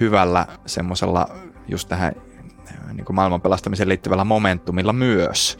hyvällä 0.00 0.46
semmoisella 0.66 1.28
just 1.68 1.88
tähän 1.88 2.14
niin 2.96 3.04
kuin 3.04 3.16
maailman 3.16 3.40
pelastamiseen 3.40 3.88
liittyvällä 3.88 4.24
momentumilla 4.24 4.92
myös. 4.92 5.58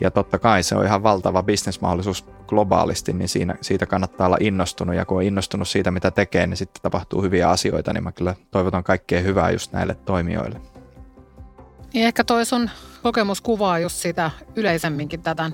Ja 0.00 0.10
totta 0.10 0.38
kai 0.38 0.62
se 0.62 0.76
on 0.76 0.84
ihan 0.84 1.02
valtava 1.02 1.42
bisnesmahdollisuus 1.42 2.26
globaalisti, 2.46 3.12
niin 3.12 3.28
siinä, 3.28 3.54
siitä 3.60 3.86
kannattaa 3.86 4.26
olla 4.26 4.36
innostunut. 4.40 4.96
Ja 4.96 5.04
kun 5.04 5.16
on 5.16 5.22
innostunut 5.22 5.68
siitä, 5.68 5.90
mitä 5.90 6.10
tekee, 6.10 6.46
niin 6.46 6.56
sitten 6.56 6.82
tapahtuu 6.82 7.22
hyviä 7.22 7.50
asioita, 7.50 7.92
niin 7.92 8.04
mä 8.04 8.12
kyllä 8.12 8.34
toivotan 8.50 8.84
kaikkea 8.84 9.20
hyvää 9.20 9.50
just 9.50 9.72
näille 9.72 9.94
toimijoille. 9.94 10.71
Niin 11.92 12.06
ehkä 12.06 12.24
toi 12.24 12.46
sun 12.46 12.70
kokemus 13.02 13.40
kuvaa 13.40 13.78
just 13.78 13.96
sitä 13.96 14.30
yleisemminkin 14.56 15.22
tätä, 15.22 15.50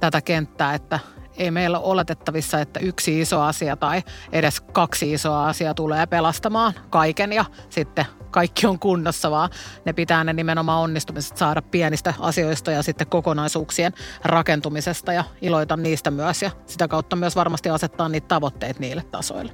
tätä 0.00 0.20
kenttää, 0.20 0.74
että 0.74 0.98
ei 1.36 1.50
meillä 1.50 1.78
ole 1.78 1.86
oletettavissa, 1.86 2.60
että 2.60 2.80
yksi 2.80 3.20
iso 3.20 3.40
asia 3.40 3.76
tai 3.76 4.02
edes 4.32 4.60
kaksi 4.60 5.12
isoa 5.12 5.48
asiaa 5.48 5.74
tulee 5.74 6.06
pelastamaan 6.06 6.72
kaiken 6.90 7.32
ja 7.32 7.44
sitten 7.70 8.06
kaikki 8.30 8.66
on 8.66 8.78
kunnossa, 8.78 9.30
vaan 9.30 9.50
ne 9.84 9.92
pitää 9.92 10.24
ne 10.24 10.32
nimenomaan 10.32 10.82
onnistumiset 10.82 11.36
saada 11.36 11.62
pienistä 11.62 12.14
asioista 12.18 12.70
ja 12.70 12.82
sitten 12.82 13.06
kokonaisuuksien 13.06 13.92
rakentumisesta 14.24 15.12
ja 15.12 15.24
iloita 15.42 15.76
niistä 15.76 16.10
myös 16.10 16.42
ja 16.42 16.50
sitä 16.66 16.88
kautta 16.88 17.16
myös 17.16 17.36
varmasti 17.36 17.70
asettaa 17.70 18.08
niitä 18.08 18.28
tavoitteita 18.28 18.80
niille 18.80 19.02
tasoille. 19.10 19.52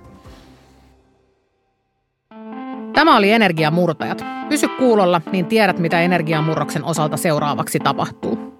Tämä 2.98 3.16
oli 3.16 3.30
Energiamurtajat. 3.30 4.24
Pysy 4.48 4.68
kuulolla, 4.68 5.20
niin 5.32 5.46
tiedät 5.46 5.78
mitä 5.78 6.00
energiamurroksen 6.00 6.84
osalta 6.84 7.16
seuraavaksi 7.16 7.78
tapahtuu. 7.78 8.57